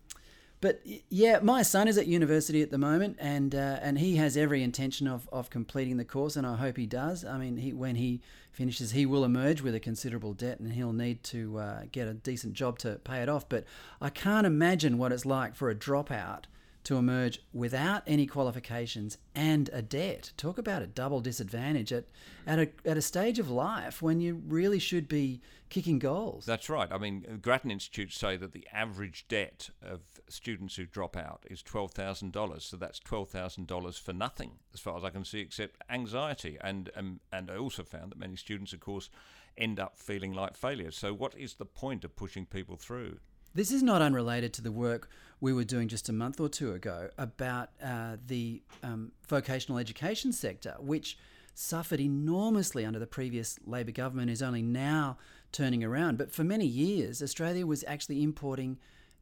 but 0.62 0.81
yeah, 1.10 1.40
my 1.42 1.62
son 1.62 1.88
is 1.88 1.98
at 1.98 2.07
university 2.07 2.62
at 2.62 2.72
the 2.72 2.78
moment, 2.78 3.18
and 3.19 3.54
uh, 3.54 3.80
and 3.81 4.00
he 4.00 4.16
has 4.16 4.38
every 4.38 4.63
intention 4.63 5.07
of, 5.07 5.28
of 5.31 5.50
completing 5.50 5.98
the 5.98 6.06
course, 6.06 6.36
and 6.36 6.48
I 6.48 6.56
hope 6.56 6.78
he 6.78 6.86
does. 6.86 7.25
I 7.25 7.38
mean, 7.38 7.57
he 7.57 7.74
when 7.74 7.96
he 7.96 8.22
finishes, 8.52 8.92
he 8.92 9.06
will 9.06 9.25
emerge 9.25 9.62
with 9.62 9.75
a 9.75 9.80
considerable 9.80 10.34
debt, 10.34 10.60
and 10.60 10.74
he'll 10.74 10.94
need 10.94 11.24
to 11.25 11.57
uh, 11.57 11.81
get 11.92 12.07
a 12.07 12.13
decent 12.13 12.54
job 12.54 12.80
to 12.80 12.96
pay 13.04 13.22
it 13.22 13.30
off. 13.30 13.48
But 13.50 13.66
I 14.02 14.10
can't 14.10 14.48
imagine 14.48 14.98
what 14.98 15.12
it's 15.12 15.25
like 15.25 15.56
for 15.56 15.69
a 15.69 15.75
dropout 15.75 16.46
to 16.86 16.98
emerge 16.98 17.42
without 17.54 18.04
any 18.08 18.26
qualifications 18.26 19.18
and 19.34 19.70
a 19.74 19.82
debt. 19.82 20.32
Talk 20.38 20.58
about 20.58 20.82
a 20.82 20.88
double 20.88 21.20
disadvantage 21.20 21.92
at, 21.92 22.06
at, 22.48 22.60
a, 22.60 22.70
at 22.86 22.98
a 22.98 23.02
stage 23.02 23.40
of 23.40 23.50
life 23.50 24.02
when 24.02 24.22
you 24.22 24.42
really 24.48 24.80
should 24.80 25.08
be 25.08 25.42
kicking 25.70 26.00
goals. 26.00 26.46
That's 26.46 26.70
right. 26.70 26.92
I 26.92 26.98
mean, 26.98 27.40
Grattan 27.42 27.72
Institute 27.72 28.14
say 28.14 28.38
that 28.38 28.54
the 28.54 28.68
average 28.72 29.28
debt 29.28 29.70
of 29.82 30.02
students 30.30 30.76
who 30.76 30.86
drop 30.86 31.18
out 31.18 31.44
is 31.50 31.62
$12,000. 31.64 32.62
So 32.62 32.78
that's 32.78 33.00
$12,000 33.00 34.00
for 34.00 34.14
nothing, 34.14 34.52
as 34.74 34.80
far 34.80 34.96
as 34.98 35.04
I 35.04 35.10
can 35.10 35.26
see, 35.26 35.40
except 35.40 35.81
anxiety. 35.90 36.58
And, 36.62 36.90
and, 36.96 37.20
and 37.34 37.50
I 37.50 37.58
also 37.58 37.84
found 37.84 38.12
that 38.12 38.20
many 38.20 38.36
students, 38.36 38.74
of 38.74 38.80
course, 38.80 39.10
end 39.58 39.80
up 39.80 39.98
feeling 39.98 40.34
like 40.34 40.56
failures. 40.56 40.98
So, 40.98 41.14
what 41.14 41.36
is 41.38 41.56
the 41.56 41.66
point 41.66 42.04
of 42.04 42.16
pushing 42.16 42.46
people 42.46 42.76
through? 42.76 43.20
This 43.56 43.72
is 43.72 43.81
not 43.81 44.02
unrelated 44.02 44.52
to 44.56 44.62
the 44.62 44.72
work 44.72 45.10
we 45.40 45.54
were 45.54 45.64
doing 45.64 45.88
just 45.88 46.09
a 46.09 46.14
month 46.14 46.42
or 46.42 46.50
two 46.50 46.74
ago 46.74 47.09
about 47.18 47.69
uh, 47.81 48.18
the 48.28 48.62
um, 48.83 49.14
vocational 49.30 49.78
education 49.80 50.33
sector, 50.33 50.76
which 50.78 51.18
suffered 51.54 52.02
enormously 52.02 52.85
under 52.85 53.00
the 53.00 53.07
previous 53.07 53.57
Labor 53.66 53.94
government, 53.94 54.30
is 54.30 54.42
only 54.42 54.62
now 54.62 55.18
turning 55.54 55.85
around. 55.85 56.18
But 56.18 56.33
for 56.33 56.44
many 56.44 56.66
years, 56.66 57.24
Australia 57.24 57.66
was 57.66 57.85
actually 57.88 58.21
importing 58.21 58.78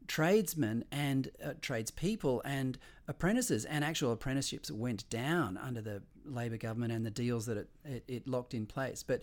tradesmen 0.07 0.83
and 0.91 1.29
uh, 1.45 1.53
tradespeople 1.61 2.41
and 2.43 2.79
apprentices, 3.07 3.65
and 3.65 3.85
actual 3.85 4.11
apprenticeships 4.11 4.71
went 4.71 5.07
down 5.11 5.57
under 5.57 5.79
the 5.79 6.01
Labor 6.25 6.57
government 6.57 6.91
and 6.91 7.05
the 7.05 7.11
deals 7.11 7.45
that 7.45 7.57
it, 7.57 7.69
it, 7.85 8.03
it 8.07 8.27
locked 8.27 8.55
in 8.55 8.65
place. 8.65 9.03
But 9.03 9.21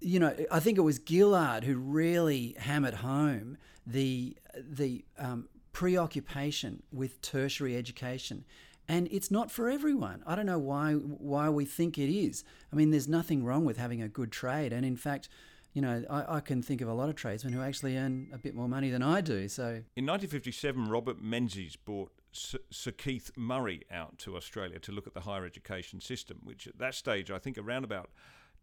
you 0.00 0.18
know, 0.18 0.34
I 0.50 0.60
think 0.60 0.78
it 0.78 0.82
was 0.82 1.00
Gillard 1.08 1.64
who 1.64 1.76
really 1.76 2.54
hammered 2.58 2.94
home 2.94 3.56
the 3.86 4.36
the 4.56 5.04
um, 5.18 5.48
preoccupation 5.72 6.82
with 6.92 7.20
tertiary 7.22 7.76
education. 7.76 8.44
And 8.88 9.08
it's 9.10 9.30
not 9.30 9.50
for 9.50 9.70
everyone. 9.70 10.22
I 10.26 10.34
don't 10.34 10.46
know 10.46 10.58
why 10.58 10.94
why 10.94 11.48
we 11.48 11.64
think 11.64 11.98
it 11.98 12.12
is. 12.12 12.44
I 12.72 12.76
mean, 12.76 12.90
there's 12.90 13.08
nothing 13.08 13.44
wrong 13.44 13.64
with 13.64 13.76
having 13.76 14.02
a 14.02 14.08
good 14.08 14.32
trade, 14.32 14.72
and 14.72 14.84
in 14.84 14.96
fact, 14.96 15.28
you 15.72 15.80
know, 15.80 16.04
I, 16.10 16.36
I, 16.36 16.40
can 16.40 16.62
think 16.62 16.82
of 16.82 16.88
a 16.88 16.92
lot 16.92 17.08
of 17.08 17.14
tradesmen 17.14 17.54
who 17.54 17.62
actually 17.62 17.96
earn 17.96 18.28
a 18.34 18.38
bit 18.38 18.54
more 18.54 18.68
money 18.68 18.90
than 18.90 19.02
I 19.02 19.22
do. 19.22 19.48
So 19.48 19.64
in 19.96 20.04
1957, 20.04 20.88
Robert 20.88 21.22
Menzies 21.22 21.76
brought 21.76 22.12
Sir 22.32 22.90
Keith 22.90 23.30
Murray 23.36 23.82
out 23.90 24.18
to 24.18 24.36
Australia 24.36 24.78
to 24.80 24.92
look 24.92 25.06
at 25.06 25.14
the 25.14 25.20
higher 25.20 25.46
education 25.46 26.00
system, 26.00 26.40
which 26.44 26.66
at 26.66 26.78
that 26.78 26.94
stage, 26.94 27.30
I 27.30 27.38
think 27.38 27.56
around 27.56 27.84
about 27.84 28.10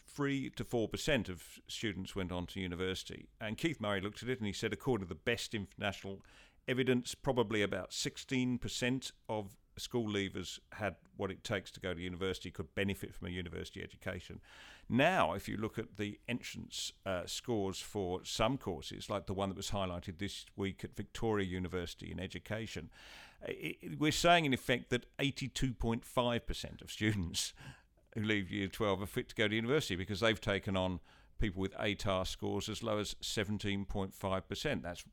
three 0.09 0.49
to 0.51 0.63
four 0.63 0.87
percent 0.87 1.29
of 1.29 1.43
students 1.67 2.15
went 2.15 2.31
on 2.31 2.45
to 2.47 2.59
university. 2.59 3.29
And 3.39 3.57
Keith 3.57 3.79
Murray 3.79 4.01
looked 4.01 4.23
at 4.23 4.29
it 4.29 4.39
and 4.39 4.47
he 4.47 4.53
said, 4.53 4.73
according 4.73 5.07
to 5.07 5.13
the 5.13 5.19
best 5.19 5.53
international 5.53 6.21
evidence, 6.67 7.15
probably 7.15 7.61
about 7.61 7.91
16% 7.91 9.11
of 9.27 9.57
school 9.77 10.07
leavers 10.07 10.59
had 10.73 10.95
what 11.17 11.31
it 11.31 11.43
takes 11.43 11.71
to 11.71 11.79
go 11.79 11.93
to 11.93 12.01
university, 12.01 12.51
could 12.51 12.73
benefit 12.75 13.13
from 13.13 13.27
a 13.27 13.31
university 13.31 13.81
education. 13.81 14.39
Now, 14.87 15.33
if 15.33 15.47
you 15.47 15.57
look 15.57 15.79
at 15.79 15.97
the 15.97 16.19
entrance 16.27 16.91
uh, 17.05 17.23
scores 17.25 17.79
for 17.79 18.21
some 18.23 18.57
courses, 18.57 19.09
like 19.09 19.25
the 19.25 19.33
one 19.33 19.49
that 19.49 19.57
was 19.57 19.71
highlighted 19.71 20.17
this 20.17 20.45
week 20.55 20.83
at 20.83 20.95
Victoria 20.95 21.45
University 21.45 22.11
in 22.11 22.19
education, 22.19 22.89
it, 23.47 23.99
we're 23.99 24.11
saying 24.11 24.45
in 24.45 24.53
effect 24.53 24.89
that 24.89 25.05
82.5% 25.19 26.81
of 26.81 26.91
students 26.91 27.53
who 28.19 28.27
leave 28.27 28.51
year 28.51 28.67
12 28.67 29.01
are 29.01 29.05
fit 29.05 29.29
to 29.29 29.35
go 29.35 29.47
to 29.47 29.55
university 29.55 29.95
because 29.95 30.19
they've 30.19 30.39
taken 30.39 30.75
on 30.77 30.99
people 31.39 31.61
with 31.61 31.73
ATAR 31.75 32.27
scores 32.27 32.69
as 32.69 32.83
low 32.83 32.99
as 32.99 33.15
17.5%. 33.21 34.81
That's 34.81 35.03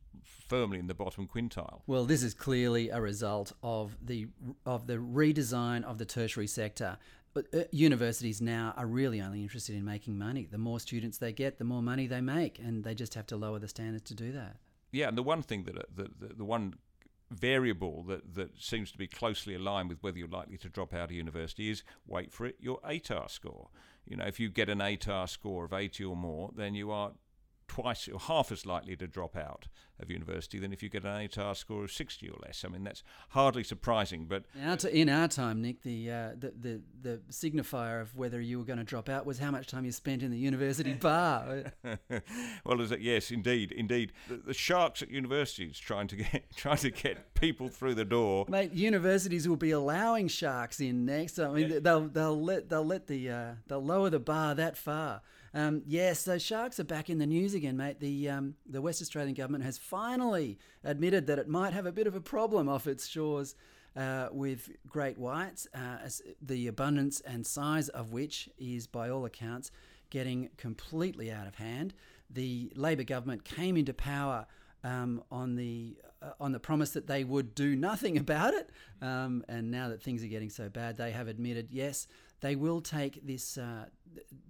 firmly 0.48 0.78
in 0.78 0.86
the 0.86 0.94
bottom 0.94 1.26
quintile. 1.26 1.82
Well, 1.86 2.04
this 2.04 2.22
is 2.22 2.34
clearly 2.34 2.90
a 2.90 3.00
result 3.00 3.52
of 3.62 3.96
the 4.02 4.26
of 4.64 4.86
the 4.86 4.96
redesign 4.96 5.84
of 5.84 5.98
the 5.98 6.04
tertiary 6.04 6.48
sector. 6.48 6.98
But 7.32 7.46
uh, 7.54 7.64
universities 7.70 8.40
now 8.40 8.72
are 8.78 8.86
really 8.86 9.20
only 9.20 9.42
interested 9.42 9.76
in 9.76 9.84
making 9.84 10.16
money. 10.16 10.48
The 10.50 10.58
more 10.58 10.80
students 10.80 11.18
they 11.18 11.32
get, 11.32 11.58
the 11.58 11.64
more 11.64 11.82
money 11.82 12.06
they 12.06 12.22
make, 12.22 12.58
and 12.58 12.82
they 12.82 12.94
just 12.94 13.12
have 13.12 13.26
to 13.26 13.36
lower 13.36 13.58
the 13.58 13.68
standards 13.68 14.04
to 14.04 14.14
do 14.14 14.32
that. 14.32 14.56
Yeah, 14.90 15.08
and 15.08 15.18
the 15.18 15.22
one 15.22 15.42
thing 15.42 15.64
that 15.64 15.76
uh, 15.76 15.82
the, 15.94 16.10
the, 16.18 16.34
the 16.34 16.44
one 16.44 16.75
variable 17.30 18.02
that, 18.04 18.35
that 18.35 18.61
seems 18.61 18.92
to 18.92 18.99
be 18.99 19.06
closely 19.06 19.54
aligned 19.54 19.88
with 19.88 20.02
whether 20.02 20.18
you're 20.18 20.28
likely 20.28 20.56
to 20.59 20.68
drop 20.68 20.95
out 20.95 21.04
of 21.04 21.12
university 21.12 21.71
is 21.71 21.83
wait 22.06 22.33
for 22.33 22.47
it 22.47 22.56
your 22.61 22.80
ATAR 22.80 23.30
score. 23.30 23.68
You 24.06 24.16
know, 24.16 24.25
if 24.25 24.38
you 24.38 24.49
get 24.49 24.68
an 24.68 24.78
ATAR 24.78 25.28
score 25.28 25.64
of 25.64 25.73
80 25.73 26.04
or 26.04 26.16
more, 26.16 26.50
then 26.54 26.75
you 26.75 26.90
are 26.90 27.12
twice 27.68 28.08
or 28.08 28.18
half 28.18 28.52
as 28.52 28.66
likely 28.66 28.96
to 28.96 29.06
drop 29.06 29.37
out 29.37 29.68
of 29.99 30.11
university 30.11 30.58
than 30.58 30.73
if 30.73 30.82
you 30.82 30.88
get 30.88 31.04
an 31.04 31.26
ATAR 31.26 31.56
score 31.56 31.85
of 31.85 31.92
60 31.92 32.28
or 32.28 32.37
less. 32.44 32.64
I 32.64 32.68
mean, 32.68 32.85
that's 32.85 33.02
hardly 33.30 33.64
surprising. 33.64 34.26
But 34.26 34.44
in 34.85 35.08
our 35.08 35.28
time, 35.28 35.62
Nick, 35.62 35.82
the, 35.82 36.11
uh, 36.11 36.30
the, 36.38 36.52
the 36.58 36.82
the 37.02 37.20
signifier 37.30 38.00
of 38.00 38.14
whether 38.16 38.40
you 38.40 38.58
were 38.58 38.64
going 38.64 38.78
to 38.78 38.85
drop 38.85 39.08
out 39.08 39.25
was 39.25 39.38
how 39.38 39.50
much 39.50 39.66
time 39.66 39.85
you 39.85 39.92
spent 39.92 40.23
in 40.23 40.30
the 40.30 40.38
university 40.38 40.92
bar. 41.00 41.73
well, 42.64 42.80
is 42.80 42.92
it? 42.92 43.00
Yes, 43.00 43.30
indeed, 43.30 43.73
indeed. 43.73 44.12
The, 44.28 44.37
the, 44.37 44.54
sharks 44.54 45.02
at 45.02 45.11
universities 45.11 45.78
trying 45.78 46.08
to 46.08 46.16
get 46.16 46.44
trying 46.56 46.78
to 46.78 46.90
get 46.90 47.35
people 47.35 47.68
through 47.68 47.94
the 47.94 48.04
door. 48.04 48.46
Mate, 48.49 48.73
universities 48.73 49.49
will 49.49 49.56
be 49.56 49.70
allowing 49.70 50.28
sharks 50.28 50.80
in 50.80 51.06
next. 51.06 51.38
I 51.38 51.49
mean, 51.49 51.70
yeah. 51.70 51.78
they'll 51.80 52.08
they'll 52.08 52.40
let 52.40 52.68
they'll 52.68 52.85
let 52.85 53.06
the 53.06 53.30
uh, 53.30 53.50
they'll 53.66 53.85
lower 53.85 54.11
the 54.11 54.20
bar 54.20 54.54
that 54.54 54.76
far. 54.76 55.23
Um, 55.56 55.80
yes, 55.86 56.20
so 56.20 56.36
sharks 56.36 56.78
are 56.80 56.84
back 56.84 57.08
in 57.08 57.16
the 57.16 57.26
news 57.26 57.54
again, 57.54 57.78
mate. 57.78 57.98
The 57.98 58.28
um, 58.28 58.56
the 58.68 58.82
West 58.82 59.00
Australian 59.00 59.32
government 59.32 59.64
has 59.64 59.78
finally 59.78 60.58
admitted 60.84 61.26
that 61.28 61.38
it 61.38 61.48
might 61.48 61.72
have 61.72 61.86
a 61.86 61.92
bit 61.92 62.06
of 62.06 62.14
a 62.14 62.20
problem 62.20 62.68
off 62.68 62.86
its 62.86 63.06
shores 63.06 63.54
uh, 63.96 64.28
with 64.30 64.68
great 64.86 65.16
whites, 65.16 65.66
uh, 65.72 65.96
the 66.42 66.66
abundance 66.66 67.22
and 67.22 67.46
size 67.46 67.88
of 67.88 68.12
which 68.12 68.50
is, 68.58 68.86
by 68.86 69.08
all 69.08 69.25
accounts, 69.25 69.70
getting 70.10 70.50
completely 70.58 71.32
out 71.32 71.46
of 71.46 71.54
hand. 71.54 71.94
The 72.28 72.70
Labor 72.76 73.04
government 73.04 73.46
came 73.46 73.78
into 73.78 73.94
power 73.94 74.46
um, 74.84 75.22
on 75.30 75.56
the 75.56 75.96
uh, 76.20 76.32
on 76.38 76.52
the 76.52 76.60
promise 76.60 76.90
that 76.90 77.06
they 77.06 77.25
would 77.25 77.54
do 77.54 77.75
nothing 77.75 78.18
about 78.26 78.52
it, 78.52 78.68
um, 79.00 79.42
and 79.48 79.70
now 79.70 79.88
that 79.88 80.02
things 80.02 80.22
are 80.22 80.28
getting 80.28 80.50
so 80.50 80.68
bad, 80.68 80.98
they 80.98 81.12
have 81.12 81.28
admitted 81.28 81.68
yes, 81.70 82.06
they 82.40 82.56
will 82.56 82.80
take 82.80 83.26
this 83.26 83.58
uh, 83.58 83.86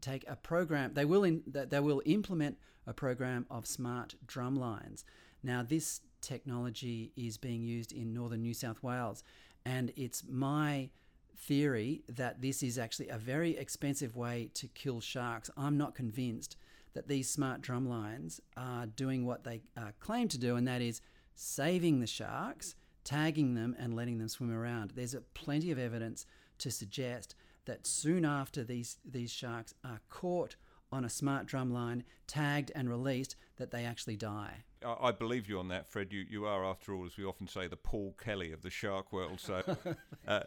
take 0.00 0.24
a 0.28 0.36
program. 0.36 0.94
They 0.94 1.04
will 1.04 1.24
in, 1.24 1.42
they 1.46 1.80
will 1.80 2.02
implement 2.04 2.58
a 2.86 2.92
program 2.92 3.46
of 3.50 3.66
smart 3.66 4.14
drum 4.26 4.56
lines. 4.56 5.04
Now, 5.42 5.62
this 5.62 6.00
technology 6.20 7.12
is 7.16 7.36
being 7.36 7.62
used 7.62 7.92
in 7.92 8.12
northern 8.12 8.42
New 8.42 8.54
South 8.54 8.82
Wales, 8.82 9.22
and 9.64 9.92
it's 9.96 10.24
my 10.28 10.90
theory 11.36 12.02
that 12.08 12.40
this 12.40 12.62
is 12.62 12.78
actually 12.78 13.08
a 13.08 13.18
very 13.18 13.56
expensive 13.56 14.16
way 14.16 14.50
to 14.54 14.66
kill 14.68 15.00
sharks. 15.00 15.50
I'm 15.56 15.76
not 15.76 15.94
convinced 15.94 16.56
that 16.94 17.08
these 17.08 17.28
smart 17.28 17.60
drum 17.60 17.88
lines 17.88 18.40
are 18.56 18.86
doing 18.86 19.26
what 19.26 19.44
they 19.44 19.60
uh, 19.76 19.90
claim 20.00 20.28
to 20.28 20.38
do, 20.38 20.56
and 20.56 20.66
that 20.66 20.80
is 20.80 21.00
saving 21.34 22.00
the 22.00 22.06
sharks, 22.06 22.74
tagging 23.04 23.54
them, 23.54 23.76
and 23.78 23.94
letting 23.94 24.18
them 24.18 24.28
swim 24.28 24.50
around. 24.50 24.92
There's 24.94 25.14
plenty 25.34 25.70
of 25.70 25.78
evidence 25.78 26.26
to 26.58 26.70
suggest 26.70 27.34
that 27.66 27.86
soon 27.86 28.24
after 28.24 28.64
these, 28.64 28.96
these 29.04 29.30
sharks 29.30 29.74
are 29.84 30.00
caught 30.08 30.56
on 30.90 31.04
a 31.04 31.10
smart 31.10 31.46
drum 31.46 31.72
line, 31.72 32.04
tagged 32.26 32.72
and 32.74 32.88
released, 32.88 33.36
that 33.56 33.70
they 33.70 33.84
actually 33.84 34.16
die. 34.16 34.64
I, 34.84 35.10
believe 35.10 35.48
you 35.48 35.58
on 35.58 35.68
that, 35.68 35.88
Fred. 35.88 36.12
You, 36.12 36.24
you 36.28 36.46
are, 36.46 36.64
after 36.64 36.94
all, 36.94 37.04
as 37.06 37.16
we 37.16 37.24
often 37.24 37.48
say, 37.48 37.66
the 37.66 37.76
Paul 37.76 38.14
Kelly 38.22 38.52
of 38.52 38.62
the 38.62 38.70
shark 38.70 39.12
world. 39.12 39.40
So 39.40 39.62
uh, 40.28 40.40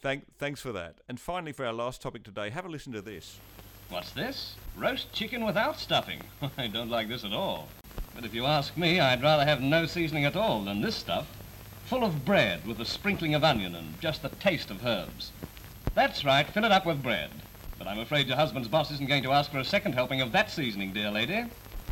thank, 0.00 0.24
thanks 0.38 0.60
for 0.60 0.72
that. 0.72 1.00
And 1.08 1.20
finally, 1.20 1.52
for 1.52 1.66
our 1.66 1.72
last 1.72 2.00
topic 2.00 2.22
today, 2.22 2.50
have 2.50 2.64
a 2.64 2.68
listen 2.68 2.92
to 2.92 3.02
this. 3.02 3.38
What's 3.90 4.12
this? 4.12 4.54
Roast 4.76 5.12
chicken 5.12 5.44
without 5.44 5.78
stuffing. 5.78 6.22
I 6.56 6.68
don't 6.68 6.88
like 6.88 7.08
this 7.08 7.24
at 7.24 7.32
all. 7.32 7.68
But 8.14 8.24
if 8.24 8.34
you 8.34 8.46
ask 8.46 8.76
me, 8.76 9.00
I'd 9.00 9.22
rather 9.22 9.44
have 9.44 9.60
no 9.60 9.86
seasoning 9.86 10.24
at 10.24 10.36
all 10.36 10.64
than 10.64 10.80
this 10.80 10.96
stuff. 10.96 11.26
Full 11.86 12.04
of 12.04 12.24
bread 12.24 12.66
with 12.66 12.80
a 12.80 12.84
sprinkling 12.84 13.34
of 13.34 13.44
onion 13.44 13.74
and 13.74 14.00
just 14.00 14.22
the 14.22 14.28
taste 14.30 14.70
of 14.70 14.86
herbs. 14.86 15.32
That's 15.94 16.24
right, 16.24 16.46
fill 16.46 16.64
it 16.64 16.72
up 16.72 16.86
with 16.86 17.02
bread. 17.02 17.30
But 17.78 17.86
I'm 17.86 17.98
afraid 17.98 18.26
your 18.26 18.36
husband's 18.36 18.68
boss 18.68 18.90
isn't 18.90 19.08
going 19.08 19.22
to 19.24 19.32
ask 19.32 19.50
for 19.50 19.58
a 19.58 19.64
second 19.64 19.92
helping 19.92 20.22
of 20.22 20.32
that 20.32 20.50
seasoning, 20.50 20.92
dear 20.92 21.10
lady. 21.10 21.44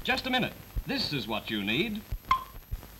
Just 0.04 0.26
a 0.26 0.30
minute. 0.30 0.54
This 0.86 1.12
is 1.12 1.28
what 1.28 1.50
you 1.50 1.62
need. 1.62 2.00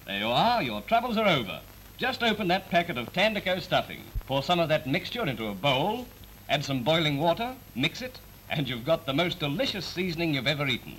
There 0.07 0.19
you 0.19 0.27
are, 0.27 0.63
your 0.63 0.83
troubles 0.83 1.17
are 1.17 1.27
over. 1.27 1.61
Just 1.97 2.23
open 2.23 2.49
that 2.49 2.69
packet 2.69 2.99
of 2.99 3.13
Tandico 3.13 3.61
stuffing, 3.61 4.03
pour 4.27 4.43
some 4.43 4.61
of 4.61 4.69
that 4.69 4.87
mixture 4.87 5.25
into 5.25 5.47
a 5.47 5.55
bowl, 5.55 6.07
add 6.49 6.65
some 6.65 6.83
boiling 6.83 7.19
water, 7.19 7.55
mix 7.75 8.03
it, 8.03 8.19
and 8.51 8.69
you've 8.69 8.85
got 8.85 9.07
the 9.07 9.15
most 9.15 9.39
delicious 9.39 9.87
seasoning 9.87 10.35
you've 10.35 10.47
ever 10.47 10.67
eaten. 10.67 10.97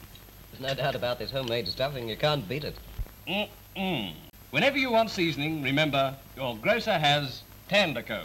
There's 0.51 0.61
no 0.61 0.73
doubt 0.73 0.95
about 0.95 1.19
this 1.19 1.31
homemade 1.31 1.67
stuffing. 1.67 2.09
You 2.09 2.17
can't 2.17 2.47
beat 2.47 2.63
it. 2.63 2.75
Mm-mm. 3.27 4.13
Whenever 4.49 4.77
you 4.77 4.91
want 4.91 5.11
seasoning, 5.11 5.61
remember, 5.61 6.15
your 6.35 6.57
grocer 6.57 6.97
has 6.97 7.43
Tandico. 7.69 8.23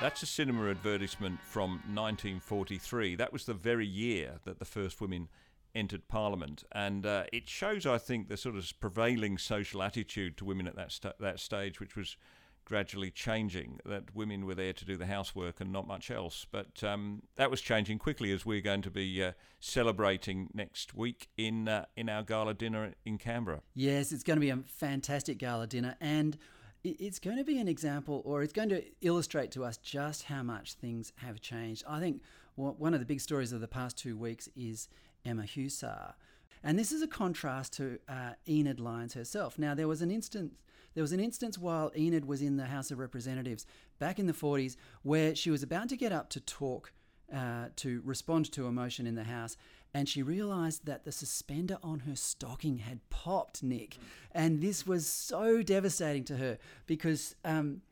That's 0.00 0.22
a 0.22 0.26
cinema 0.26 0.70
advertisement 0.70 1.40
from 1.42 1.72
1943. 1.92 3.16
That 3.16 3.34
was 3.34 3.44
the 3.44 3.52
very 3.52 3.86
year 3.86 4.40
that 4.44 4.58
the 4.58 4.64
first 4.64 4.98
women 4.98 5.28
entered 5.74 6.08
Parliament, 6.08 6.64
and 6.72 7.04
uh, 7.04 7.24
it 7.34 7.50
shows, 7.50 7.84
I 7.84 7.98
think, 7.98 8.28
the 8.28 8.38
sort 8.38 8.56
of 8.56 8.72
prevailing 8.80 9.36
social 9.36 9.82
attitude 9.82 10.38
to 10.38 10.46
women 10.46 10.66
at 10.66 10.74
that 10.76 10.90
st- 10.90 11.18
that 11.20 11.38
stage, 11.38 11.80
which 11.80 11.96
was 11.96 12.16
gradually 12.64 13.10
changing. 13.10 13.78
That 13.84 14.14
women 14.14 14.46
were 14.46 14.54
there 14.54 14.72
to 14.72 14.84
do 14.86 14.96
the 14.96 15.04
housework 15.04 15.60
and 15.60 15.70
not 15.70 15.86
much 15.86 16.10
else. 16.10 16.46
But 16.50 16.82
um, 16.82 17.24
that 17.36 17.50
was 17.50 17.60
changing 17.60 17.98
quickly, 17.98 18.32
as 18.32 18.46
we're 18.46 18.62
going 18.62 18.82
to 18.82 18.90
be 18.90 19.22
uh, 19.22 19.32
celebrating 19.60 20.48
next 20.54 20.94
week 20.94 21.28
in 21.36 21.68
uh, 21.68 21.84
in 21.94 22.08
our 22.08 22.22
gala 22.22 22.54
dinner 22.54 22.94
in 23.04 23.18
Canberra. 23.18 23.60
Yes, 23.74 24.12
it's 24.12 24.24
going 24.24 24.38
to 24.38 24.40
be 24.40 24.50
a 24.50 24.60
fantastic 24.66 25.36
gala 25.36 25.66
dinner, 25.66 25.96
and 26.00 26.38
it's 26.82 27.18
going 27.18 27.36
to 27.36 27.44
be 27.44 27.58
an 27.58 27.68
example 27.68 28.22
or 28.24 28.42
it's 28.42 28.52
going 28.52 28.68
to 28.70 28.82
illustrate 29.02 29.50
to 29.52 29.64
us 29.64 29.76
just 29.76 30.24
how 30.24 30.42
much 30.42 30.74
things 30.74 31.12
have 31.16 31.40
changed. 31.40 31.84
I 31.88 32.00
think 32.00 32.22
one 32.56 32.94
of 32.94 33.00
the 33.00 33.06
big 33.06 33.20
stories 33.20 33.52
of 33.52 33.60
the 33.60 33.68
past 33.68 33.96
two 33.96 34.16
weeks 34.16 34.48
is 34.56 34.88
Emma 35.24 35.42
Husar. 35.42 36.14
And 36.62 36.78
this 36.78 36.92
is 36.92 37.02
a 37.02 37.06
contrast 37.06 37.72
to 37.74 37.98
uh, 38.08 38.32
Enid 38.48 38.80
Lyons 38.80 39.14
herself. 39.14 39.58
Now, 39.58 39.74
there 39.74 39.88
was 39.88 40.02
an 40.02 40.10
instance. 40.10 40.52
There 40.94 41.02
was 41.02 41.12
an 41.12 41.20
instance 41.20 41.56
while 41.56 41.92
Enid 41.96 42.24
was 42.24 42.42
in 42.42 42.56
the 42.56 42.66
House 42.66 42.90
of 42.90 42.98
Representatives 42.98 43.64
back 43.98 44.18
in 44.18 44.26
the 44.26 44.32
40s 44.32 44.76
where 45.02 45.34
she 45.34 45.50
was 45.50 45.62
about 45.62 45.88
to 45.90 45.96
get 45.96 46.12
up 46.12 46.28
to 46.30 46.40
talk, 46.40 46.92
uh, 47.34 47.66
to 47.76 48.02
respond 48.04 48.50
to 48.52 48.66
a 48.66 48.72
motion 48.72 49.06
in 49.06 49.14
the 49.14 49.24
House, 49.24 49.56
and 49.92 50.08
she 50.08 50.22
realized 50.22 50.86
that 50.86 51.04
the 51.04 51.12
suspender 51.12 51.78
on 51.82 52.00
her 52.00 52.16
stocking 52.16 52.78
had 52.78 53.00
popped, 53.10 53.62
Nick. 53.62 53.98
And 54.32 54.60
this 54.60 54.86
was 54.86 55.06
so 55.06 55.62
devastating 55.62 56.24
to 56.24 56.36
her 56.36 56.58
because 56.86 57.34
um, 57.44 57.82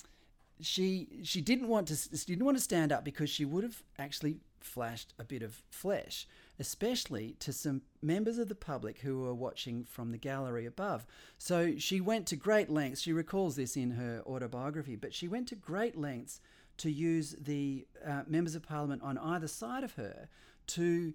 she 0.61 1.21
she 1.23 1.41
didn't 1.41 1.69
want 1.69 1.89
to 1.89 1.97
she 1.97 2.27
didn't 2.27 2.45
want 2.45 2.57
to 2.57 2.63
stand 2.63 2.93
up 2.93 3.05
because 3.05 3.31
she 3.31 3.45
would 3.45 3.65
have 3.65 3.83
actually 3.99 4.39
flashed 4.61 5.15
a 5.19 5.25
bit 5.25 5.43
of 5.43 5.63
flesh, 5.71 6.27
especially 6.59 7.37
to 7.41 7.53
some 7.53 7.83
members 8.03 8.39
of 8.39 8.49
the 8.49 8.55
public 8.55 8.99
who 8.99 9.21
were 9.21 9.35
watching 9.35 9.85
from 9.85 10.11
the 10.11 10.19
gallery 10.19 10.67
above. 10.67 11.07
So 11.39 11.75
she 11.79 12.01
went 12.01 12.27
to 12.27 12.37
great 12.37 12.69
lengths. 12.69 13.01
She 13.01 13.13
recalls 13.13 13.57
this 13.57 13.77
in 13.77 13.93
her 13.93 14.23
autobiography, 14.27 14.97
but 14.97 15.15
she 15.15 15.29
went 15.29 15.49
to 15.49 15.55
great 15.55 15.97
lengths 15.97 16.41
to 16.79 16.91
use 16.91 17.35
the 17.41 17.87
uh, 18.07 18.23
members 18.27 18.55
of 18.55 18.63
parliament 18.63 19.03
on 19.03 19.19
either 19.19 19.49
side 19.49 19.85
of 19.85 19.95
her 19.95 20.29
to 20.69 21.15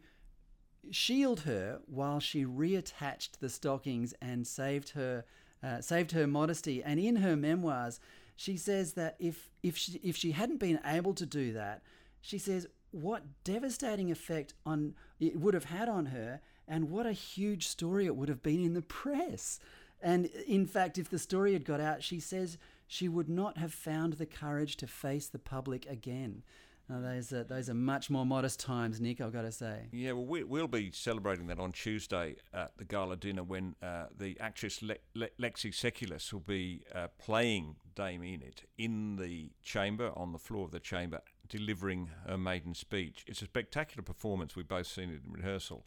shield 0.91 1.41
her 1.41 1.79
while 1.85 2.19
she 2.19 2.45
reattached 2.45 3.39
the 3.39 3.49
stockings 3.49 4.13
and 4.21 4.45
saved 4.45 4.89
her 4.89 5.25
uh, 5.63 5.79
saved 5.79 6.11
her 6.11 6.27
modesty. 6.27 6.83
And 6.83 6.99
in 6.99 7.17
her 7.17 7.35
memoirs, 7.35 7.99
she 8.35 8.57
says 8.57 8.93
that 8.93 9.15
if 9.19 9.49
if 9.61 9.77
she 9.77 9.99
if 10.03 10.15
she 10.15 10.31
hadn't 10.31 10.59
been 10.59 10.79
able 10.85 11.13
to 11.13 11.25
do 11.25 11.53
that, 11.53 11.81
she 12.21 12.37
says 12.37 12.67
what 12.91 13.23
devastating 13.43 14.11
effect 14.11 14.53
on 14.65 14.93
it 15.19 15.39
would 15.39 15.53
have 15.53 15.65
had 15.65 15.89
on 15.89 16.07
her, 16.07 16.41
and 16.67 16.89
what 16.89 17.05
a 17.05 17.13
huge 17.13 17.67
story 17.67 18.05
it 18.05 18.15
would 18.15 18.29
have 18.29 18.43
been 18.43 18.63
in 18.63 18.73
the 18.73 18.81
press. 18.81 19.59
And 20.01 20.25
in 20.25 20.65
fact, 20.67 20.97
if 20.97 21.09
the 21.09 21.17
story 21.17 21.53
had 21.53 21.63
got 21.63 21.79
out, 21.79 22.03
she 22.03 22.19
says 22.19 22.57
she 22.87 23.07
would 23.07 23.29
not 23.29 23.57
have 23.57 23.73
found 23.73 24.13
the 24.13 24.25
courage 24.25 24.75
to 24.77 24.87
face 24.87 25.27
the 25.27 25.39
public 25.39 25.85
again. 25.85 26.43
Those, 26.89 27.31
are, 27.31 27.43
those 27.43 27.69
are 27.69 27.73
much 27.73 28.09
more 28.09 28.25
modest 28.25 28.59
times, 28.59 28.99
Nick, 28.99 29.21
I've 29.21 29.31
got 29.31 29.43
to 29.43 29.51
say. 29.51 29.87
Yeah, 29.91 30.11
well, 30.11 30.25
we, 30.25 30.43
will 30.43 30.67
be 30.67 30.91
celebrating 30.91 31.47
that 31.47 31.59
on 31.59 31.71
Tuesday 31.71 32.35
at 32.53 32.77
the 32.77 32.83
gala 32.83 33.15
dinner 33.15 33.43
when 33.43 33.75
uh, 33.81 34.07
the 34.15 34.37
actress 34.39 34.81
Le- 34.81 34.97
Le- 35.15 35.29
Lexi 35.39 35.73
Sekuless 35.73 36.33
will 36.33 36.41
be 36.41 36.83
uh, 36.93 37.07
playing 37.17 37.77
Dame 37.95 38.23
Enid 38.23 38.63
in 38.77 39.15
the 39.15 39.51
chamber, 39.63 40.11
on 40.15 40.33
the 40.33 40.37
floor 40.37 40.65
of 40.65 40.71
the 40.71 40.79
chamber, 40.79 41.21
delivering 41.47 42.09
her 42.27 42.37
maiden 42.37 42.75
speech. 42.75 43.23
It's 43.27 43.41
a 43.41 43.45
spectacular 43.45 44.03
performance. 44.03 44.55
We've 44.55 44.67
both 44.67 44.87
seen 44.87 45.09
it 45.09 45.21
in 45.25 45.31
rehearsal. 45.31 45.85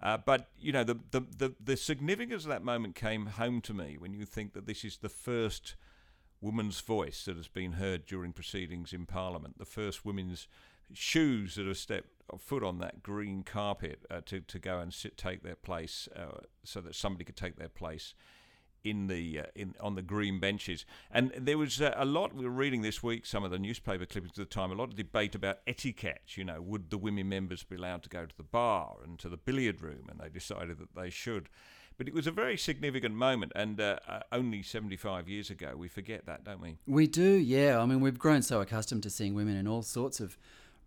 Uh, 0.00 0.16
but 0.16 0.48
you 0.56 0.72
know 0.72 0.84
the, 0.84 0.96
the, 1.10 1.20
the 1.36 1.54
the 1.58 1.76
significance 1.76 2.44
of 2.44 2.50
that 2.50 2.62
moment 2.62 2.94
came 2.94 3.26
home 3.26 3.60
to 3.60 3.74
me 3.74 3.96
when 3.98 4.12
you 4.12 4.24
think 4.24 4.52
that 4.52 4.64
this 4.64 4.84
is 4.84 4.98
the 4.98 5.08
first 5.08 5.74
woman's 6.40 6.80
voice 6.80 7.24
that 7.24 7.36
has 7.36 7.48
been 7.48 7.72
heard 7.72 8.06
during 8.06 8.32
proceedings 8.32 8.92
in 8.92 9.06
Parliament, 9.06 9.58
the 9.58 9.64
first 9.64 10.04
women's 10.04 10.46
shoes 10.92 11.56
that 11.56 11.66
have 11.66 11.76
stepped 11.76 12.08
foot 12.38 12.62
on 12.62 12.78
that 12.78 13.02
green 13.02 13.42
carpet 13.42 14.04
uh, 14.10 14.20
to 14.26 14.40
to 14.40 14.58
go 14.58 14.78
and 14.78 14.92
sit 14.92 15.16
take 15.16 15.42
their 15.42 15.56
place, 15.56 16.08
uh, 16.14 16.40
so 16.64 16.80
that 16.80 16.94
somebody 16.94 17.24
could 17.24 17.36
take 17.36 17.56
their 17.56 17.68
place 17.68 18.14
in 18.84 19.06
the 19.06 19.40
uh, 19.40 19.44
in 19.54 19.74
on 19.80 19.94
the 19.94 20.02
green 20.02 20.38
benches. 20.38 20.84
And 21.10 21.32
there 21.36 21.58
was 21.58 21.80
uh, 21.80 21.94
a 21.96 22.04
lot. 22.04 22.34
We 22.34 22.44
were 22.44 22.50
reading 22.50 22.82
this 22.82 23.02
week 23.02 23.26
some 23.26 23.44
of 23.44 23.50
the 23.50 23.58
newspaper 23.58 24.06
clippings 24.06 24.38
at 24.38 24.48
the 24.48 24.54
time. 24.54 24.70
A 24.70 24.74
lot 24.74 24.90
of 24.90 24.96
debate 24.96 25.34
about 25.34 25.58
etiquette. 25.66 26.36
You 26.36 26.44
know, 26.44 26.60
would 26.60 26.90
the 26.90 26.98
women 26.98 27.28
members 27.28 27.64
be 27.64 27.76
allowed 27.76 28.02
to 28.04 28.08
go 28.08 28.26
to 28.26 28.36
the 28.36 28.42
bar 28.42 28.96
and 29.04 29.18
to 29.20 29.28
the 29.28 29.36
billiard 29.36 29.82
room? 29.82 30.06
And 30.08 30.20
they 30.20 30.28
decided 30.28 30.78
that 30.78 30.94
they 30.94 31.10
should. 31.10 31.48
But 31.98 32.08
it 32.08 32.14
was 32.14 32.26
a 32.28 32.30
very 32.30 32.56
significant 32.56 33.14
moment, 33.14 33.52
and 33.54 33.80
uh, 33.80 33.98
uh 34.08 34.20
only 34.32 34.62
75 34.62 35.28
years 35.28 35.50
ago. 35.50 35.74
We 35.76 35.88
forget 35.88 36.26
that, 36.26 36.44
don't 36.44 36.62
we? 36.62 36.78
We 36.86 37.06
do, 37.08 37.32
yeah. 37.32 37.80
I 37.80 37.86
mean, 37.86 38.00
we've 38.00 38.18
grown 38.18 38.42
so 38.42 38.60
accustomed 38.60 39.02
to 39.02 39.10
seeing 39.10 39.34
women 39.34 39.56
in 39.56 39.66
all 39.66 39.82
sorts 39.82 40.20
of 40.20 40.38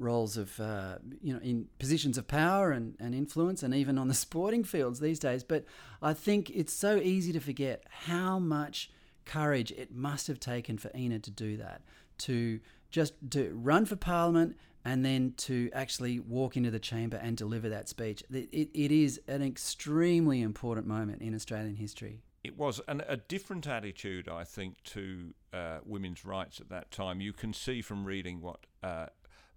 roles 0.02 0.36
of 0.36 0.60
uh, 0.60 0.96
you 1.22 1.32
know 1.34 1.40
in 1.42 1.68
positions 1.80 2.18
of 2.18 2.28
power 2.28 2.72
and, 2.72 2.96
and 3.00 3.14
influence 3.14 3.62
and 3.62 3.74
even 3.74 3.98
on 3.98 4.08
the 4.08 4.14
sporting 4.26 4.64
fields 4.64 5.00
these 5.00 5.20
days 5.20 5.44
but 5.44 5.64
i 6.02 6.14
think 6.14 6.50
it's 6.50 6.74
so 6.74 6.98
easy 6.98 7.32
to 7.32 7.40
forget 7.40 7.84
how 8.08 8.40
much 8.40 8.90
courage 9.26 9.72
it 9.72 9.94
must 9.94 10.28
have 10.28 10.40
taken 10.40 10.78
for 10.78 10.90
enid 10.96 11.24
to 11.24 11.32
do 11.32 11.56
that 11.56 11.82
to 12.18 12.60
just 12.90 13.14
to 13.30 13.52
run 13.54 13.86
for 13.86 13.96
parliament 13.96 14.58
and 14.84 15.06
then 15.06 15.34
to 15.38 15.70
actually 15.74 16.20
walk 16.20 16.58
into 16.58 16.72
the 16.72 16.80
chamber 16.80 17.18
and 17.18 17.38
deliver 17.38 17.70
that 17.70 17.88
speech 17.88 18.24
it, 18.32 18.50
it, 18.52 18.70
it 18.74 18.92
is 18.92 19.20
an 19.28 19.42
extremely 19.42 20.42
important 20.42 20.88
moment 20.88 21.22
in 21.22 21.34
australian 21.36 21.76
history 21.76 22.22
it 22.44 22.58
was 22.58 22.82
an, 22.88 23.04
a 23.08 23.18
different 23.18 23.68
attitude, 23.68 24.28
I 24.28 24.44
think, 24.44 24.82
to 24.86 25.34
uh, 25.54 25.78
women's 25.86 26.26
rights 26.26 26.60
at 26.60 26.70
that 26.70 26.90
time. 26.90 27.22
You 27.22 27.34
can 27.34 27.54
see 27.54 27.82
from 27.82 28.04
reading 28.04 28.42
what 28.42 28.66
uh, 28.82 29.08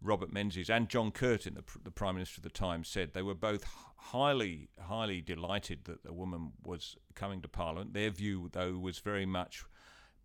Robert 0.03 0.33
Menzies 0.33 0.69
and 0.69 0.89
John 0.89 1.11
Curtin, 1.11 1.55
the, 1.55 1.65
the 1.83 1.91
Prime 1.91 2.17
Minister 2.17 2.41
of 2.41 2.43
the 2.43 2.51
time, 2.51 2.85
said 2.85 3.15
they 3.15 3.23
were 3.23 3.35
both 3.35 3.65
highly, 3.97 4.69
highly 4.79 5.23
delighted 5.23 5.85
that 5.85 6.01
a 6.07 6.13
woman 6.13 6.53
was 6.63 6.97
coming 7.15 7.41
to 7.41 7.49
Parliament. 7.49 7.95
Their 7.95 8.11
view, 8.11 8.51
though, 8.53 8.75
was 8.75 8.99
very 8.99 9.25
much 9.25 9.65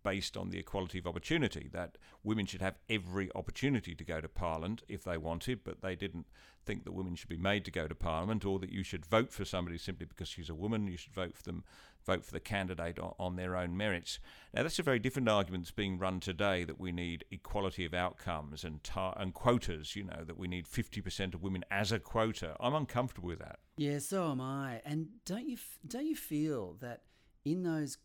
based 0.02 0.36
on 0.36 0.50
the 0.50 0.58
equality 0.58 0.98
of 0.98 1.06
opportunity, 1.06 1.68
that 1.72 1.98
women 2.22 2.46
should 2.46 2.62
have 2.62 2.78
every 2.88 3.30
opportunity 3.34 3.94
to 3.94 4.04
go 4.04 4.20
to 4.20 4.28
Parliament 4.28 4.82
if 4.88 5.04
they 5.04 5.16
wanted, 5.16 5.64
but 5.64 5.82
they 5.82 5.96
didn't 5.96 6.26
think 6.64 6.84
that 6.84 6.92
women 6.92 7.14
should 7.14 7.28
be 7.28 7.36
made 7.36 7.64
to 7.64 7.70
go 7.70 7.88
to 7.88 7.94
Parliament 7.94 8.44
or 8.44 8.58
that 8.58 8.70
you 8.70 8.82
should 8.82 9.06
vote 9.06 9.32
for 9.32 9.44
somebody 9.44 9.78
simply 9.78 10.06
because 10.06 10.28
she's 10.28 10.50
a 10.50 10.54
woman. 10.54 10.86
You 10.86 10.96
should 10.96 11.14
vote 11.14 11.36
for 11.36 11.42
them 11.42 11.64
vote 12.04 12.24
for 12.24 12.32
the 12.32 12.40
candidate 12.40 12.98
on, 12.98 13.36
their 13.36 13.56
own 13.56 13.76
merits. 13.76 14.18
Now, 14.52 14.62
that's 14.62 14.78
a 14.78 14.82
very 14.82 14.98
different 14.98 15.28
argument 15.28 15.64
that's 15.64 15.70
being 15.70 15.98
run 15.98 16.20
today 16.20 16.64
that 16.64 16.80
we 16.80 16.92
need 16.92 17.24
equality 17.30 17.84
of 17.84 17.94
outcomes 17.94 18.64
and, 18.64 18.82
tar- 18.82 19.16
and 19.18 19.32
quotas, 19.32 19.94
you 19.96 20.04
know, 20.04 20.24
that 20.26 20.38
we 20.38 20.48
need 20.48 20.66
50% 20.66 21.34
of 21.34 21.42
women 21.42 21.64
as 21.70 21.92
a 21.92 21.98
quota. 21.98 22.56
I'm 22.58 22.74
uncomfortable 22.74 23.28
with 23.28 23.38
that. 23.38 23.60
Yeah, 23.76 23.98
so 23.98 24.30
am 24.30 24.40
I. 24.40 24.80
And 24.84 25.08
don't 25.24 25.48
you, 25.48 25.56
don't 25.86 26.06
you 26.06 26.16
feel 26.16 26.76
that 26.80 27.02
in 27.44 27.62
those, 27.62 27.98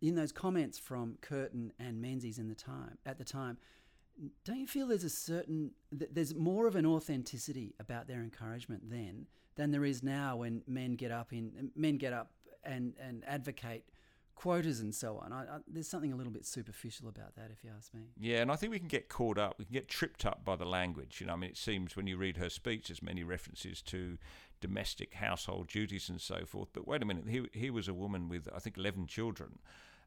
in 0.00 0.14
those 0.14 0.32
comments 0.32 0.78
from 0.78 1.16
Curtin 1.20 1.72
and 1.78 2.00
Menzies 2.00 2.38
in 2.38 2.48
the 2.48 2.54
time, 2.54 2.98
at 3.06 3.18
the 3.18 3.24
time, 3.24 3.58
don't 4.44 4.60
you 4.60 4.66
feel 4.66 4.86
there's 4.86 5.04
a 5.04 5.10
certain 5.10 5.72
there's 5.90 6.34
more 6.34 6.66
of 6.66 6.76
an 6.76 6.86
authenticity 6.86 7.74
about 7.80 8.06
their 8.06 8.20
encouragement 8.20 8.82
then 8.88 9.26
than 9.56 9.70
there 9.70 9.84
is 9.84 10.02
now 10.02 10.36
when 10.36 10.62
men 10.66 10.94
get 10.94 11.10
up 11.10 11.32
in 11.32 11.70
men 11.74 11.96
get 11.96 12.12
up 12.12 12.30
and 12.64 12.94
and 13.00 13.24
advocate 13.26 13.84
quotas 14.34 14.80
and 14.80 14.94
so 14.94 15.18
on. 15.18 15.32
I, 15.32 15.42
I, 15.42 15.58
there's 15.66 15.88
something 15.88 16.12
a 16.12 16.16
little 16.16 16.32
bit 16.32 16.46
superficial 16.46 17.08
about 17.08 17.34
that, 17.36 17.50
if 17.52 17.64
you 17.64 17.70
ask 17.76 17.94
me. 17.94 18.02
Yeah, 18.18 18.42
and 18.42 18.50
I 18.50 18.56
think 18.56 18.72
we 18.72 18.78
can 18.78 18.88
get 18.88 19.08
caught 19.08 19.38
up, 19.38 19.56
we 19.58 19.64
can 19.64 19.74
get 19.74 19.88
tripped 19.88 20.26
up 20.26 20.44
by 20.44 20.56
the 20.56 20.64
language. 20.64 21.20
You 21.20 21.26
know, 21.26 21.34
I 21.34 21.36
mean, 21.36 21.50
it 21.50 21.56
seems 21.56 21.96
when 21.96 22.06
you 22.06 22.16
read 22.16 22.36
her 22.36 22.50
speech, 22.50 22.88
there's 22.88 23.02
many 23.02 23.22
references 23.22 23.82
to 23.82 24.18
domestic 24.60 25.14
household 25.14 25.68
duties 25.68 26.08
and 26.08 26.20
so 26.20 26.44
forth. 26.46 26.68
But 26.72 26.86
wait 26.86 27.02
a 27.02 27.04
minute, 27.04 27.28
here, 27.28 27.46
here 27.52 27.72
was 27.72 27.88
a 27.88 27.94
woman 27.94 28.28
with, 28.28 28.48
I 28.54 28.58
think, 28.58 28.78
11 28.78 29.06
children 29.06 29.58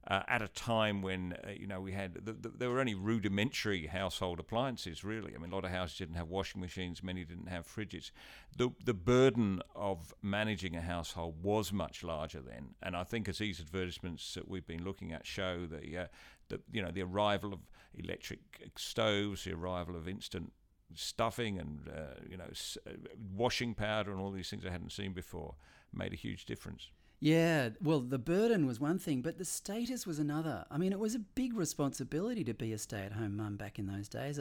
uh, 0.08 0.24
at 0.28 0.42
a 0.42 0.48
time 0.48 1.02
when 1.02 1.34
uh, 1.44 1.52
you 1.52 1.68
know 1.68 1.82
we 1.82 1.92
had 1.92 2.14
the, 2.14 2.34
the, 2.34 2.50
there 2.50 2.70
were 2.70 2.80
only 2.80 2.96
rudimentary 2.96 3.88
household 3.88 4.40
appliances 4.40 5.04
really. 5.04 5.36
I 5.36 5.38
mean, 5.38 5.52
a 5.52 5.56
lot 5.56 5.66
of 5.66 5.72
houses 5.72 5.98
didn't 5.98 6.16
have 6.16 6.30
washing 6.30 6.62
machines, 6.62 7.04
many 7.04 7.26
didn't 7.26 7.48
have 7.48 7.68
fridges. 7.68 8.12
The 8.56 8.70
the 8.84 8.94
burden 8.94 9.62
of 9.76 10.14
managing 10.22 10.76
a 10.76 10.82
household 10.82 11.44
was 11.44 11.74
much 11.74 12.04
larger 12.04 12.40
then, 12.40 12.76
and 12.82 12.96
I 12.96 13.04
think 13.04 13.28
as 13.28 13.40
these 13.40 13.60
advertisements 13.60 14.34
that 14.36 14.48
we've 14.48 14.66
been 14.66 14.84
looking 14.84 15.12
at 15.12 15.26
show 15.26 15.66
the 15.66 15.98
uh, 15.98 16.08
the 16.48 16.62
you 16.72 16.82
know 16.82 16.92
the 16.92 17.04
arrival 17.04 17.54
of 17.54 17.60
electric 17.94 18.40
stoves, 18.78 19.44
the 19.44 19.54
arrival 19.54 19.96
of 19.96 20.08
instant 20.08 20.54
stuffing 20.96 21.60
and 21.60 21.90
uh, 21.90 22.14
you 22.30 22.38
know 22.38 22.48
uh, 22.88 22.92
washing 23.36 23.74
powder 23.74 24.12
and 24.12 24.22
all 24.22 24.32
these 24.32 24.50
things 24.50 24.66
I 24.66 24.72
hadn't 24.72 24.94
seen 24.94 25.12
before 25.12 25.56
made 25.94 26.14
a 26.14 26.18
huge 26.18 26.46
difference. 26.46 26.92
Yeah, 27.20 27.70
well, 27.82 28.02
the 28.02 28.20
burden 28.20 28.68
was 28.68 28.80
one 28.80 29.00
thing, 29.00 29.22
but 29.22 29.40
the 29.40 29.46
status 29.46 30.06
was 30.06 30.20
another. 30.20 30.66
I 30.70 30.78
mean, 30.78 30.92
it 30.92 31.00
was 31.00 31.16
a 31.16 31.20
big 31.20 31.56
responsibility 31.56 32.44
to 32.44 32.54
be 32.54 32.74
a 32.74 32.78
stay-at-home 32.78 33.38
mum 33.38 33.56
back 33.58 33.80
in 33.80 33.88
those 33.88 34.08
days. 34.08 34.40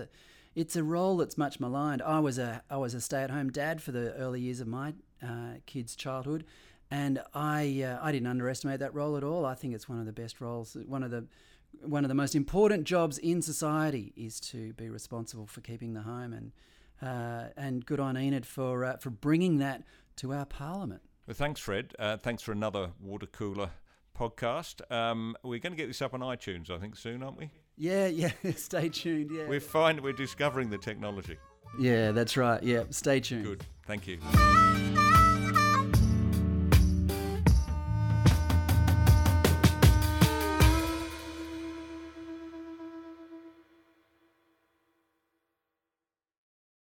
It's 0.55 0.77
a 0.77 0.85
role 0.85 1.17
that's 1.17 1.39
much 1.39 1.59
maligned. 1.59 2.03
I 2.03 2.19
was 2.19 2.39
a 2.39 2.63
I 2.69 2.77
was 2.77 2.93
a 2.93 3.01
stay-at-home 3.01 3.51
dad 3.51 3.83
for 3.83 3.93
the 3.93 4.13
early 4.15 4.41
years 4.41 4.61
of 4.61 4.69
my 4.69 4.93
uh, 5.23 5.55
kids' 5.65 5.97
childhood, 5.97 6.45
and 6.91 7.21
I 7.33 7.83
uh, 7.83 7.99
I 8.03 8.13
didn't 8.13 8.29
underestimate 8.29 8.81
that 8.81 8.95
role 8.95 9.17
at 9.17 9.25
all. 9.25 9.47
I 9.47 9.55
think 9.55 9.75
it's 9.75 9.89
one 9.89 9.99
of 9.99 10.07
the 10.07 10.13
best 10.13 10.41
roles, 10.41 10.77
one 10.87 11.03
of 11.03 11.11
the 11.11 11.27
one 11.83 12.05
of 12.05 12.09
the 12.09 12.15
most 12.15 12.35
important 12.35 12.85
jobs 12.85 13.19
in 13.19 13.41
society 13.43 14.13
is 14.17 14.39
to 14.41 14.73
be 14.75 14.89
responsible 14.91 15.47
for 15.47 15.63
keeping 15.63 15.95
the 15.95 16.03
home, 16.03 16.33
and 16.35 16.53
uh, 17.03 17.49
and 17.57 17.87
good 17.87 18.01
on 18.01 18.17
Enid 18.19 18.45
for 18.47 18.85
uh, 18.85 18.97
for 18.99 19.11
bringing 19.11 19.59
that 19.59 19.83
to 20.17 20.33
our 20.33 20.47
parliament. 20.47 21.03
Well, 21.27 21.35
thanks, 21.35 21.61
Fred. 21.61 21.95
Uh, 21.99 22.17
thanks 22.17 22.43
for 22.43 22.53
another 22.53 22.91
water 23.01 23.27
cooler 23.27 23.71
podcast. 24.17 24.81
Um, 24.93 25.37
we're 25.43 25.59
going 25.59 25.73
to 25.73 25.77
get 25.77 25.89
this 25.89 26.01
up 26.01 26.15
on 26.15 26.21
iTunes, 26.21 26.71
I 26.71 26.79
think, 26.79 26.97
soon, 26.97 27.23
aren't 27.23 27.39
we? 27.39 27.51
Yeah, 27.77 28.07
yeah. 28.07 28.31
Stay 28.57 28.89
tuned. 28.89 29.31
Yeah. 29.33 29.49
We're 29.49 29.61
fine. 29.61 30.03
We're 30.03 30.13
discovering 30.13 30.71
the 30.71 30.79
technology. 30.79 31.37
Yeah, 31.79 32.13
that's 32.13 32.37
right. 32.37 32.63
Yeah, 32.63 32.85
stay 32.91 33.21
tuned. 33.21 33.45
Good. 33.45 33.67
Thank 33.87 34.07
you. 34.07 34.19